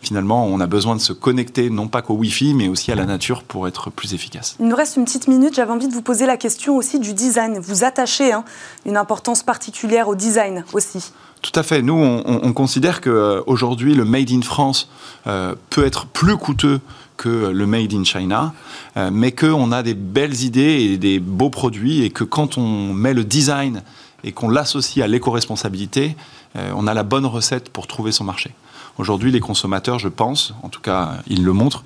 finalement, 0.00 0.46
on 0.46 0.60
a 0.60 0.66
besoin 0.66 0.96
de 0.96 1.00
se 1.00 1.12
connecter 1.12 1.70
non 1.70 1.88
pas 1.88 2.02
qu'au 2.02 2.14
Wi-Fi, 2.14 2.54
mais 2.54 2.68
aussi 2.68 2.92
à 2.92 2.94
la 2.94 3.04
nature 3.04 3.42
pour 3.42 3.68
être 3.68 3.90
plus 3.90 4.14
efficace. 4.14 4.56
Il 4.60 4.68
nous 4.68 4.76
reste 4.76 4.96
une 4.96 5.04
petite 5.04 5.28
minute. 5.28 5.54
J'avais 5.54 5.72
envie 5.72 5.88
de 5.88 5.94
vous 5.94 6.02
poser 6.02 6.26
la 6.26 6.36
question 6.36 6.76
aussi 6.76 6.98
du 6.98 7.14
design. 7.14 7.58
Vous 7.58 7.84
attachez 7.84 8.32
hein, 8.32 8.44
une 8.86 8.96
importance 8.96 9.42
particulière 9.42 10.08
au 10.08 10.14
design 10.14 10.64
aussi. 10.72 11.12
Tout 11.42 11.52
à 11.54 11.62
fait. 11.62 11.82
Nous, 11.82 11.94
on, 11.94 12.52
considère 12.52 13.00
qu'aujourd'hui, 13.00 13.94
le 13.94 14.04
Made 14.04 14.32
in 14.32 14.42
France 14.42 14.88
euh, 15.26 15.54
peut 15.70 15.86
être 15.86 16.06
plus 16.06 16.36
coûteux 16.36 16.80
que 17.16 17.48
le 17.48 17.66
Made 17.66 17.92
in 17.94 18.04
China, 18.04 18.52
euh, 18.96 19.10
mais 19.12 19.32
qu'on 19.32 19.72
a 19.72 19.82
des 19.82 19.94
belles 19.94 20.42
idées 20.42 20.92
et 20.92 20.98
des 20.98 21.20
beaux 21.20 21.50
produits, 21.50 22.02
et 22.02 22.10
que 22.10 22.24
quand 22.24 22.58
on 22.58 22.92
met 22.92 23.14
le 23.14 23.24
design 23.24 23.82
et 24.24 24.32
qu'on 24.32 24.48
l'associe 24.48 25.04
à 25.04 25.08
l'éco-responsabilité, 25.08 26.16
euh, 26.56 26.72
on 26.74 26.86
a 26.86 26.94
la 26.94 27.04
bonne 27.04 27.26
recette 27.26 27.70
pour 27.70 27.86
trouver 27.86 28.10
son 28.10 28.24
marché. 28.24 28.52
Aujourd'hui, 28.96 29.30
les 29.30 29.40
consommateurs, 29.40 30.00
je 30.00 30.08
pense, 30.08 30.54
en 30.64 30.68
tout 30.68 30.80
cas, 30.80 31.18
ils 31.28 31.44
le 31.44 31.52
montrent, 31.52 31.84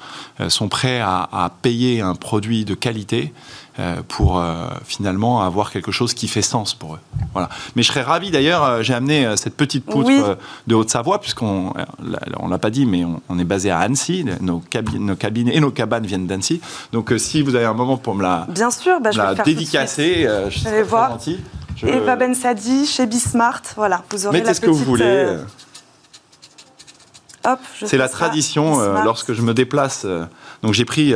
sont 0.48 0.68
prêts 0.68 0.98
à 0.98 1.52
payer 1.60 2.00
un 2.00 2.14
produit 2.14 2.64
de 2.64 2.72
qualité 2.72 3.34
euh, 3.34 3.61
pour 4.06 4.38
euh, 4.38 4.68
finalement 4.84 5.42
avoir 5.42 5.70
quelque 5.70 5.92
chose 5.92 6.12
qui 6.12 6.28
fait 6.28 6.42
sens 6.42 6.74
pour 6.74 6.96
eux. 6.96 6.98
Voilà. 7.32 7.48
Mais 7.74 7.82
je 7.82 7.88
serais 7.88 8.02
ravi 8.02 8.30
d'ailleurs, 8.30 8.62
euh, 8.62 8.82
j'ai 8.82 8.92
amené 8.92 9.34
cette 9.36 9.56
petite 9.56 9.86
poutre 9.86 10.36
de 10.66 10.74
Haute-Savoie, 10.74 11.20
puisqu'on 11.20 11.72
on 12.38 12.48
l'a 12.48 12.58
pas 12.58 12.70
dit, 12.70 12.84
mais 12.84 13.04
on, 13.28 13.38
est 13.38 13.44
basé 13.44 13.70
à 13.70 13.78
Annecy, 13.78 14.26
nos 14.40 14.58
cabines, 14.58 15.06
nos 15.06 15.16
cabines 15.16 15.48
et 15.48 15.58
nos 15.58 15.70
cabanes 15.70 16.04
viennent 16.04 16.26
d'Annecy. 16.26 16.60
Donc 16.92 17.14
si 17.16 17.40
vous 17.40 17.54
avez 17.54 17.64
un 17.64 17.72
moment 17.72 17.96
pour 17.96 18.14
me 18.14 18.22
la, 18.22 18.46
Bien 18.50 18.70
sûr, 18.70 19.00
bah, 19.00 19.10
je 19.10 19.20
vais 19.20 19.34
la 19.34 19.42
dédicacer, 19.42 20.28
je, 20.50 20.68
vais 20.68 20.82
voir. 20.82 21.18
Je... 21.76 21.86
Eva 21.86 22.16
Ben 22.16 22.34
Sadi 22.34 22.86
chez 22.86 23.06
Bismart, 23.06 23.62
voilà, 23.76 24.02
vous 24.10 24.26
aurez 24.26 24.40
Mettez 24.40 24.52
ce 24.52 24.60
que 24.60 24.70
vous 24.70 24.84
voulez. 24.84 25.38
C'est 27.86 27.96
la 27.96 28.08
tradition 28.10 28.78
lorsque 29.02 29.32
je 29.32 29.40
me 29.40 29.54
déplace. 29.54 30.06
donc 30.62 30.74
j'ai 30.74 30.84
pris 30.84 31.14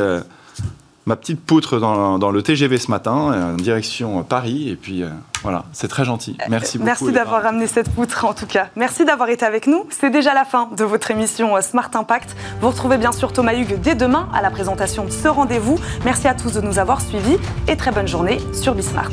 ma 1.07 1.15
petite 1.15 1.43
poutre 1.43 1.79
dans, 1.79 2.31
le 2.31 2.41
TGV 2.43 2.77
ce 2.77 2.91
matin, 2.91 3.31
euh, 3.31 3.53
en 3.53 3.55
direction 3.55 4.21
Paris. 4.23 4.69
Et 4.69 4.75
puis 4.75 5.01
euh, 5.01 5.07
voilà, 5.41 5.63
c'est 5.71 5.87
très 5.87 6.05
gentil. 6.05 6.37
Merci 6.49 6.77
beaucoup. 6.77 6.85
Merci 6.85 7.11
d'avoir 7.11 7.41
ramené 7.41 7.65
cette 7.65 7.89
poutre 7.89 8.25
en 8.25 8.33
tout 8.33 8.45
cas. 8.45 8.67
Merci 8.75 9.05
d'avoir 9.05 9.29
été 9.29 9.45
avec 9.45 9.65
nous. 9.65 9.87
C'est 9.89 10.11
déjà 10.11 10.33
la 10.33 10.45
fin 10.45 10.69
de 10.77 10.83
votre 10.83 11.09
émission 11.09 11.55
euh, 11.55 11.61
Smart 11.61 11.89
Impact. 11.93 12.35
Vous 12.61 12.69
retrouvez 12.69 12.97
bien 12.97 13.13
sûr 13.13 13.31
Thomas 13.31 13.55
Hugues 13.55 13.79
dès 13.81 13.95
demain 13.95 14.27
à 14.33 14.41
la 14.41 14.51
présentation 14.51 15.05
de 15.05 15.11
ce 15.11 15.29
rendez-vous. 15.29 15.79
Merci 16.03 16.27
à 16.27 16.35
tous 16.35 16.53
de 16.53 16.61
nous 16.61 16.77
avoir 16.77 17.01
suivis 17.01 17.37
et 17.67 17.77
très 17.77 17.91
bonne 17.91 18.07
journée 18.07 18.39
sur 18.53 18.75
Bismart. 18.75 19.11